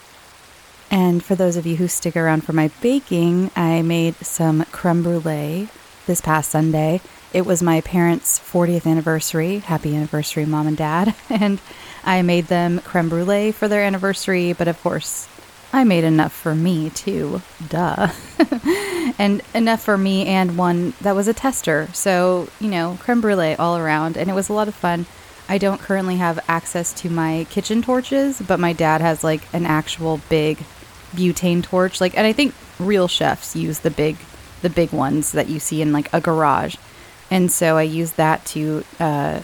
And 0.92 1.24
for 1.24 1.34
those 1.34 1.56
of 1.56 1.64
you 1.64 1.76
who 1.76 1.88
stick 1.88 2.18
around 2.18 2.44
for 2.44 2.52
my 2.52 2.68
baking, 2.82 3.50
I 3.56 3.80
made 3.80 4.14
some 4.16 4.66
creme 4.66 5.02
brulee 5.02 5.68
this 6.06 6.20
past 6.20 6.50
Sunday. 6.50 7.00
It 7.32 7.46
was 7.46 7.62
my 7.62 7.80
parents' 7.80 8.38
40th 8.38 8.86
anniversary. 8.86 9.60
Happy 9.60 9.96
anniversary, 9.96 10.44
mom 10.44 10.66
and 10.66 10.76
dad. 10.76 11.14
And 11.30 11.62
I 12.04 12.20
made 12.20 12.48
them 12.48 12.80
creme 12.80 13.08
brulee 13.08 13.52
for 13.52 13.68
their 13.68 13.82
anniversary, 13.82 14.52
but 14.52 14.68
of 14.68 14.82
course, 14.82 15.28
I 15.72 15.84
made 15.84 16.04
enough 16.04 16.32
for 16.32 16.54
me 16.54 16.90
too. 16.90 17.40
Duh. 17.66 18.10
and 19.18 19.40
enough 19.54 19.82
for 19.82 19.96
me 19.96 20.26
and 20.26 20.58
one 20.58 20.92
that 21.00 21.16
was 21.16 21.26
a 21.26 21.32
tester. 21.32 21.88
So, 21.94 22.48
you 22.60 22.68
know, 22.68 22.98
creme 23.00 23.22
brulee 23.22 23.54
all 23.54 23.78
around. 23.78 24.18
And 24.18 24.28
it 24.28 24.34
was 24.34 24.50
a 24.50 24.52
lot 24.52 24.68
of 24.68 24.74
fun. 24.74 25.06
I 25.48 25.56
don't 25.56 25.80
currently 25.80 26.16
have 26.16 26.38
access 26.48 26.92
to 27.00 27.08
my 27.08 27.46
kitchen 27.48 27.80
torches, 27.80 28.42
but 28.42 28.60
my 28.60 28.74
dad 28.74 29.00
has 29.00 29.24
like 29.24 29.48
an 29.54 29.64
actual 29.64 30.20
big 30.28 30.58
butane 31.12 31.62
torch. 31.62 32.00
Like 32.00 32.16
and 32.16 32.26
i 32.26 32.32
think 32.32 32.54
real 32.78 33.08
chefs 33.08 33.54
use 33.56 33.80
the 33.80 33.90
big 33.90 34.16
the 34.62 34.70
big 34.70 34.92
ones 34.92 35.32
that 35.32 35.48
you 35.48 35.58
see 35.58 35.82
in 35.82 35.92
like 35.92 36.12
a 36.12 36.20
garage. 36.20 36.76
And 37.30 37.50
so 37.50 37.76
i 37.76 37.82
used 37.82 38.16
that 38.16 38.44
to 38.46 38.84
uh, 39.00 39.40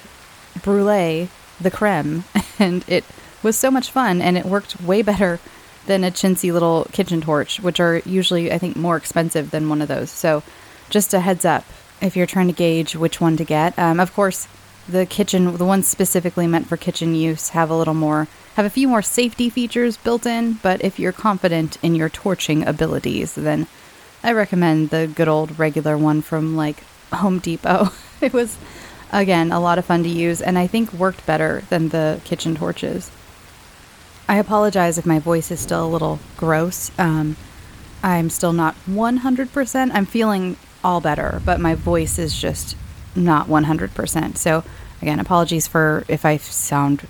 brulee 0.63 1.29
the 1.61 1.71
creme 1.71 2.25
and 2.59 2.85
it 2.89 3.05
was 3.43 3.57
so 3.57 3.71
much 3.71 3.91
fun 3.91 4.21
and 4.21 4.37
it 4.37 4.45
worked 4.45 4.81
way 4.81 5.03
better 5.03 5.41
than 5.87 6.05
a 6.05 6.11
chintzy 6.11 6.53
little 6.53 6.87
kitchen 6.93 7.21
torch 7.21 7.61
which 7.61 7.81
are 7.81 8.03
usually 8.05 8.53
i 8.53 8.59
think 8.59 8.77
more 8.77 8.97
expensive 8.97 9.51
than 9.51 9.69
one 9.69 9.83
of 9.83 9.89
those. 9.89 10.11
So 10.11 10.43
just 10.91 11.15
a 11.15 11.21
heads 11.21 11.45
up 11.45 11.65
if 12.01 12.17
you're 12.17 12.27
trying 12.27 12.47
to 12.47 12.53
gauge 12.53 12.95
which 12.95 13.21
one 13.21 13.37
to 13.37 13.45
get. 13.45 13.79
Um, 13.79 14.01
of 14.01 14.13
course 14.15 14.49
the 14.89 15.05
kitchen 15.05 15.57
the 15.57 15.65
ones 15.65 15.87
specifically 15.87 16.47
meant 16.47 16.67
for 16.67 16.77
kitchen 16.77 17.15
use 17.15 17.51
have 17.51 17.71
a 17.71 17.77
little 17.77 17.95
more 17.95 18.27
have 18.59 18.67
a 18.67 18.71
few 18.71 18.89
more 18.89 19.03
safety 19.03 19.49
features 19.49 19.97
built 19.97 20.27
in, 20.27 20.55
but 20.55 20.83
if 20.83 20.99
you're 20.99 21.13
confident 21.13 21.79
in 21.81 21.95
your 21.95 22.09
torching 22.09 22.67
abilities, 22.67 23.37
then 23.37 23.69
I 24.25 24.33
recommend 24.33 24.91
the 24.91 25.07
good 25.07 25.29
old 25.29 25.61
regular 25.61 25.97
one 25.97 26.23
from 26.23 26.57
like 26.57 26.83
Home 27.13 27.39
Depot. 27.39 27.91
it 28.21 28.33
was, 28.33 28.59
again, 29.13 29.53
a 29.53 29.61
lot 29.61 29.79
of 29.79 29.85
fun 29.85 30.03
to 30.03 30.09
use 30.09 30.43
and 30.43 30.59
I 30.59 30.67
think 30.67 30.93
worked 30.93 31.25
better 31.25 31.63
than 31.71 31.91
the 31.91 32.21
kitchen 32.25 32.57
torches. 32.57 33.13
I 34.29 34.39
apologize 34.39 34.99
if 34.99 35.07
my 35.07 35.21
voice 35.21 35.53
is 35.53 35.61
still 35.61 35.87
a 35.87 35.95
little 35.95 36.19
gross. 36.37 36.91
Um, 36.99 37.37
I'm 38.03 38.29
still 38.29 38.53
not 38.53 38.75
100%. 38.89 39.91
I'm 39.95 40.05
feeling 40.05 40.57
all 40.83 41.01
better, 41.01 41.41
but 41.45 41.61
my 41.61 41.77
voice 41.77 42.19
is 42.19 42.37
just 42.37 42.77
not 43.15 43.47
100%. 43.47 44.37
So, 44.37 44.65
again, 45.01 45.21
apologies 45.21 45.69
for 45.69 46.05
if 46.09 46.25
I 46.25 46.39
sound, 46.39 47.07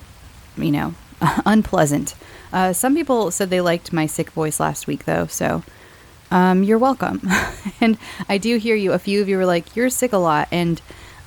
you 0.59 0.71
know, 0.71 0.95
unpleasant. 1.47 2.15
Uh, 2.53 2.73
some 2.73 2.95
people 2.95 3.31
said 3.31 3.51
they 3.51 3.61
liked 3.61 3.93
my 3.93 4.07
sick 4.07 4.31
voice 4.31 4.59
last 4.59 4.87
week, 4.87 5.05
though, 5.05 5.27
so 5.27 5.63
um, 6.31 6.63
you're 6.63 6.79
welcome. 6.79 7.21
and 7.81 7.99
I 8.29 8.39
do 8.39 8.59
hear 8.59 8.77
you. 8.77 8.93
A 8.93 8.99
few 8.99 9.21
of 9.21 9.29
you 9.29 9.37
were 9.37 9.47
like, 9.47 9.75
You're 9.77 9.91
sick 9.91 10.13
a 10.13 10.19
lot. 10.19 10.49
And 10.51 10.81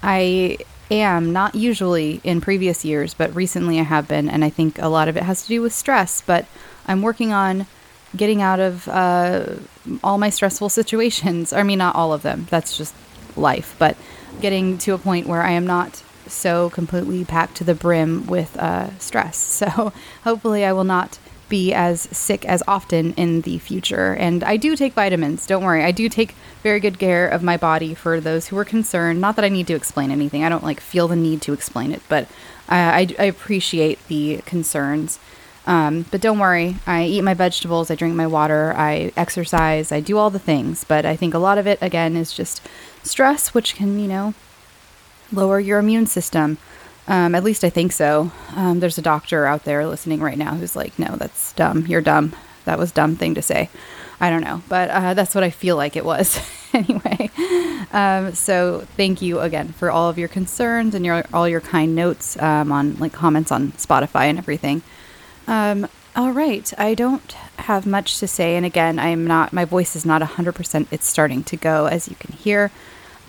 I 0.04 0.58
am, 0.90 1.32
not 1.32 1.56
usually 1.56 2.22
in 2.24 2.42
previous 2.42 2.84
years, 2.84 3.14
but 3.14 3.34
recently 3.36 3.80
I 3.80 3.84
have 3.84 4.08
been. 4.08 4.30
And 4.30 4.44
I 4.44 4.50
think 4.50 4.80
a 4.80 4.88
lot 4.88 5.08
of 5.08 5.18
it 5.18 5.24
has 5.24 5.44
to 5.44 5.48
do 5.48 5.62
with 5.62 5.74
stress. 5.74 6.22
But 6.22 6.46
I'm 6.88 7.02
working 7.02 7.32
on 7.32 7.68
getting 8.16 8.42
out 8.42 8.60
of 8.60 8.88
uh, 8.88 9.56
all 10.04 10.18
my 10.18 10.30
stressful 10.30 10.70
situations. 10.82 11.54
I 11.54 11.64
mean, 11.64 11.80
not 11.80 11.96
all 11.96 12.14
of 12.14 12.22
them, 12.22 12.48
that's 12.50 12.78
just 12.78 12.94
life, 13.36 13.76
but 13.80 13.98
getting 14.42 14.78
to 14.80 14.94
a 14.94 14.98
point 14.98 15.28
where 15.28 15.42
I 15.42 15.52
am 15.52 15.66
not 15.66 16.04
so 16.32 16.70
completely 16.70 17.24
packed 17.26 17.56
to 17.58 17.64
the 17.64 17.76
brim 17.76 18.26
with 18.28 18.58
uh, 18.58 18.98
stress. 19.00 19.38
So 19.62 19.94
hopefully, 20.24 20.66
I 20.66 20.74
will 20.74 20.84
not 20.84 21.20
be 21.52 21.74
as 21.74 22.04
sick 22.12 22.46
as 22.46 22.64
often 22.68 23.14
in 23.14 23.42
the 23.42 23.60
future. 23.60 24.16
And 24.16 24.44
I 24.44 24.56
do 24.58 24.76
take 24.76 24.94
vitamins. 24.94 25.46
Don't 25.46 25.64
worry. 25.64 25.84
I 25.84 25.92
do 25.92 26.10
take 26.10 26.34
very 26.64 26.80
good 26.80 26.98
care 26.98 27.28
of 27.28 27.44
my 27.44 27.58
body 27.58 27.94
for 27.94 28.22
those 28.22 28.48
who 28.48 28.58
are 28.58 28.66
concerned. 28.66 29.20
Not 29.20 29.36
that 29.36 29.46
I 29.46 29.50
need 29.50 29.68
to 29.68 29.76
explain 29.76 30.10
anything. 30.10 30.44
I 30.44 30.50
don't 30.50 30.64
like 30.64 30.80
feel 30.80 31.10
the 31.10 31.16
need 31.16 31.42
to 31.44 31.54
explain 31.54 31.92
it, 31.92 32.02
but 32.08 32.28
I, 32.70 33.02
I, 33.02 33.16
I 33.20 33.26
appreciate 33.26 34.00
the 34.08 34.38
concerns. 34.46 35.20
Um, 35.68 36.06
but 36.10 36.22
don't 36.22 36.40
worry. 36.40 36.78
I 36.88 37.04
eat 37.04 37.22
my 37.22 37.34
vegetables. 37.34 37.92
I 37.92 37.96
drink 37.96 38.16
my 38.16 38.28
water. 38.28 38.74
I 38.76 39.12
exercise. 39.18 39.92
I 39.92 40.00
do 40.00 40.18
all 40.18 40.30
the 40.30 40.40
things. 40.40 40.86
But 40.86 41.06
I 41.06 41.16
think 41.16 41.34
a 41.34 41.40
lot 41.40 41.58
of 41.58 41.68
it, 41.68 41.78
again, 41.82 42.16
is 42.16 42.34
just 42.34 42.66
stress, 43.04 43.54
which 43.54 43.76
can, 43.76 44.00
you 44.00 44.08
know, 44.08 44.34
lower 45.32 45.60
your 45.60 45.80
immune 45.80 46.06
system. 46.06 46.58
Um, 47.08 47.36
at 47.36 47.44
least 47.44 47.64
I 47.64 47.70
think 47.70 47.92
so. 47.92 48.32
Um, 48.56 48.80
there's 48.80 48.98
a 48.98 49.02
doctor 49.02 49.46
out 49.46 49.64
there 49.64 49.86
listening 49.86 50.22
right 50.22 50.38
now 50.38 50.56
who's 50.56 50.76
like, 50.76 50.98
no, 51.00 51.16
that's 51.16 51.54
dumb. 51.54 51.88
You're 51.88 52.02
dumb. 52.02 52.36
That 52.66 52.78
was 52.78 52.92
dumb 52.92 53.16
thing 53.16 53.36
to 53.36 53.42
say. 53.42 53.70
I 54.20 54.30
don't 54.30 54.44
know, 54.44 54.62
but 54.70 54.90
uh, 54.92 55.14
that's 55.16 55.34
what 55.34 55.44
I 55.44 55.50
feel 55.50 55.76
like 55.76 55.96
it 55.96 56.06
was 56.06 56.40
anyway. 56.74 57.30
Um, 57.92 58.36
so 58.36 58.86
thank 58.96 59.20
you 59.22 59.40
again 59.40 59.70
for 59.70 59.90
all 59.90 60.10
of 60.10 60.20
your 60.20 60.28
concerns 60.28 60.94
and 60.94 61.04
your 61.04 61.24
all 61.34 61.50
your 61.50 61.60
kind 61.60 61.96
notes 61.96 62.40
um, 62.40 62.72
on 62.72 62.98
like 62.98 63.14
comments 63.14 63.52
on 63.52 63.72
Spotify 63.74 64.26
and 64.26 64.38
everything. 64.38 64.84
Um, 65.48 65.88
all 66.16 66.32
right, 66.32 66.72
I 66.78 66.94
don't 66.94 67.32
have 67.58 67.88
much 67.88 68.20
to 68.20 68.28
say, 68.28 68.56
and 68.56 68.66
again, 68.66 69.00
I'm 69.00 69.26
not. 69.26 69.54
My 69.54 69.66
voice 69.66 69.96
is 69.96 70.06
not 70.06 70.22
100%. 70.22 70.88
It's 70.92 71.08
starting 71.08 71.44
to 71.46 71.58
go, 71.58 71.88
as 71.88 72.08
you 72.08 72.16
can 72.16 72.34
hear. 72.34 72.70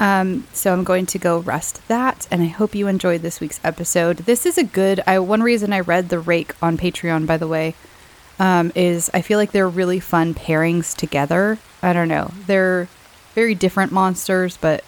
Um, 0.03 0.49
so 0.53 0.73
I'm 0.73 0.83
going 0.83 1.07
to 1.07 1.19
go 1.19 1.39
rest 1.39 1.87
that, 1.87 2.27
and 2.29 2.43
I 2.43 2.47
hope 2.47 2.75
you 2.75 2.89
enjoyed 2.89 3.23
this 3.23 3.39
week's 3.39 3.61
episode. 3.63 4.17
This 4.17 4.45
is 4.45 4.59
a 4.59 4.65
good. 4.65 5.01
I 5.07 5.21
one 5.21 5.45
reason 5.45 5.73
I 5.73 5.79
read 5.79 6.09
the 6.09 6.19
Rake 6.19 6.57
on 6.61 6.77
Patreon, 6.77 7.25
by 7.25 7.37
the 7.37 7.47
way, 7.47 7.77
um, 8.41 8.73
is 8.75 9.13
I 9.15 9.23
feel 9.23 9.39
like 9.39 9.53
they're 9.53 9.69
really 9.69 10.01
fun 10.01 10.35
pairings 10.35 10.97
together. 10.97 11.61
I 11.83 11.93
don't 11.93 12.09
know, 12.09 12.33
they're 12.49 12.89
very 13.37 13.55
different 13.55 13.93
monsters, 13.93 14.57
but 14.57 14.83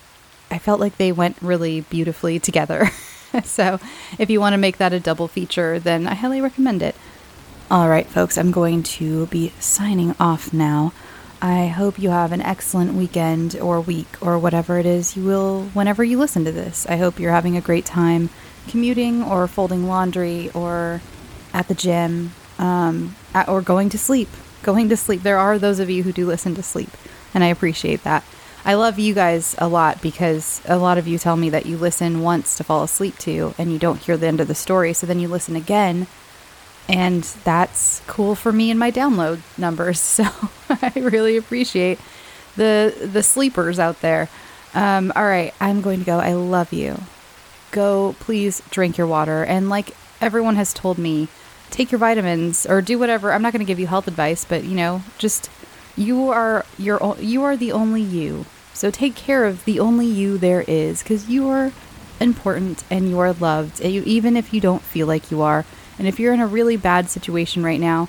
I 0.51 0.59
felt 0.59 0.81
like 0.81 0.97
they 0.97 1.13
went 1.13 1.41
really 1.41 1.83
beautifully 1.83 2.41
together. 2.41 2.91
so 3.45 3.79
if 4.19 4.31
you 4.31 4.41
want 4.41 4.55
to 4.55 4.59
make 4.59 4.79
that 4.79 4.93
a 4.93 4.99
double 4.99 5.29
feature, 5.29 5.79
then 5.79 6.09
I 6.09 6.15
highly 6.15 6.41
recommend 6.41 6.83
it. 6.83 6.97
All 7.71 7.89
right, 7.89 8.09
folks, 8.09 8.37
I'm 8.37 8.51
going 8.51 8.83
to 8.83 9.27
be 9.27 9.53
signing 9.61 10.17
off 10.19 10.53
now. 10.53 10.93
I 11.45 11.67
hope 11.67 11.99
you 11.99 12.09
have 12.09 12.33
an 12.33 12.41
excellent 12.41 12.95
weekend 12.95 13.55
or 13.61 13.79
week 13.79 14.07
or 14.23 14.39
whatever 14.39 14.79
it 14.79 14.87
is 14.87 15.15
you 15.15 15.25
will 15.25 15.65
whenever 15.75 16.03
you 16.03 16.17
listen 16.17 16.47
to 16.47 16.53
this. 16.53 16.87
I 16.87 16.97
hope 16.97 17.21
you're 17.21 17.33
having 17.33 17.55
a 17.55 17.61
great 17.61 17.85
time 17.85 18.31
commuting 18.67 19.23
or 19.23 19.47
folding 19.47 19.87
laundry 19.87 20.51
or 20.55 21.03
at 21.53 21.69
the 21.69 21.75
gym 21.75 22.33
um, 22.59 23.15
at, 23.35 23.47
or 23.47 23.61
going 23.61 23.91
to 23.91 23.99
sleep. 23.99 24.31
Going 24.63 24.89
to 24.89 24.97
sleep. 24.97 25.23
There 25.23 25.37
are 25.37 25.59
those 25.59 25.81
of 25.81 25.91
you 25.91 26.03
who 26.03 26.13
do 26.13 26.27
listen 26.27 26.55
to 26.55 26.63
sleep, 26.63 26.89
and 27.35 27.45
I 27.45 27.49
appreciate 27.49 28.05
that. 28.05 28.25
I 28.65 28.73
love 28.73 28.99
you 28.99 29.13
guys 29.13 29.55
a 29.59 29.69
lot 29.69 30.01
because 30.01 30.63
a 30.65 30.79
lot 30.79 30.97
of 30.97 31.07
you 31.07 31.19
tell 31.19 31.37
me 31.37 31.51
that 31.51 31.67
you 31.67 31.77
listen 31.77 32.23
once 32.23 32.57
to 32.57 32.65
fall 32.65 32.83
asleep 32.83 33.19
to 33.19 33.55
and 33.59 33.71
you 33.71 33.79
don't 33.79 34.01
hear 34.01 34.17
the 34.17 34.29
end 34.29 34.41
of 34.41 34.49
the 34.49 34.55
story, 34.55 34.95
so 34.95 35.07
then 35.07 35.21
you 35.21 35.29
listen 35.29 35.57
again 35.57 36.07
and 36.89 37.23
that's 37.45 38.03
cool 38.07 38.35
for 38.35 38.53
me 38.53 38.71
and 38.71 38.79
my 38.79 38.91
download 38.91 39.41
numbers. 39.59 40.01
So 40.25 40.25
I 40.71 40.93
really 40.97 41.37
appreciate 41.37 41.99
the 42.57 42.95
the 43.13 43.23
sleepers 43.23 43.79
out 43.79 44.01
there. 44.01 44.29
Um, 44.75 45.13
all 45.15 45.25
right, 45.25 45.55
I'm 45.61 45.83
going 45.83 46.01
to 46.01 46.07
go. 46.07 46.19
I 46.19 46.33
love 46.33 46.73
you. 46.73 47.01
Go, 47.71 48.17
please 48.21 48.63
drink 48.71 48.97
your 48.97 49.07
water, 49.07 49.45
and 49.45 49.69
like 49.69 49.95
everyone 50.21 50.57
has 50.57 50.73
told 50.73 50.99
me, 50.99 51.29
take 51.71 51.93
your 51.93 51.99
vitamins 51.99 52.67
or 52.67 52.81
do 52.81 52.99
whatever. 52.99 53.33
I'm 53.33 53.43
not 53.43 53.53
going 53.53 53.65
to 53.65 53.71
give 53.71 53.81
you 53.81 53.87
health 53.87 54.09
advice, 54.09 54.45
but 54.45 54.65
you 54.65 54.75
know, 54.75 55.03
just 55.19 55.51
you 55.97 56.29
are 56.31 56.65
your 56.79 57.17
you 57.21 57.43
are 57.45 57.57
the 57.57 57.73
only 57.73 58.03
you. 58.03 58.47
So 58.73 58.91
take 58.91 59.15
care 59.15 59.45
of 59.45 59.65
the 59.65 59.79
only 59.79 60.07
you 60.07 60.39
there 60.39 60.65
is, 60.67 61.03
because 61.03 61.29
you 61.29 61.49
are 61.49 61.73
important 62.21 62.85
and 62.91 63.09
you 63.09 63.19
are 63.19 63.33
loved, 63.33 63.81
even 63.81 64.37
if 64.37 64.53
you 64.53 64.61
don't 64.61 64.83
feel 64.83 65.07
like 65.07 65.31
you 65.31 65.43
are. 65.43 65.65
And 65.99 66.09
if 66.09 66.19
you're 66.19 66.33
in 66.33 66.41
a 66.41 66.47
really 66.47 66.77
bad 66.77 67.11
situation 67.11 67.63
right 67.63 67.81
now, 67.81 68.09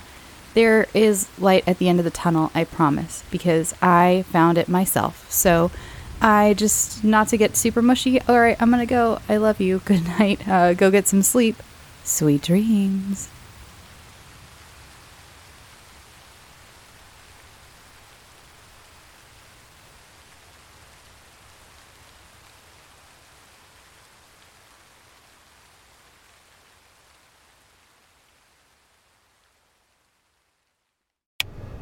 there 0.54 0.86
is 0.94 1.28
light 1.38 1.64
at 1.68 1.78
the 1.78 1.88
end 1.88 1.98
of 1.98 2.04
the 2.04 2.10
tunnel, 2.10 2.50
I 2.54 2.64
promise, 2.64 3.22
because 3.30 3.74
I 3.82 4.24
found 4.30 4.56
it 4.56 4.68
myself. 4.68 5.30
So 5.30 5.70
I 6.20 6.54
just, 6.54 7.04
not 7.04 7.28
to 7.28 7.36
get 7.36 7.56
super 7.56 7.82
mushy, 7.82 8.20
all 8.22 8.40
right, 8.40 8.56
I'm 8.60 8.70
gonna 8.70 8.86
go. 8.86 9.20
I 9.28 9.36
love 9.36 9.60
you. 9.60 9.78
Good 9.84 10.04
night. 10.18 10.46
Uh, 10.48 10.74
go 10.74 10.90
get 10.90 11.08
some 11.08 11.22
sleep. 11.22 11.62
Sweet 12.04 12.42
dreams. 12.42 13.28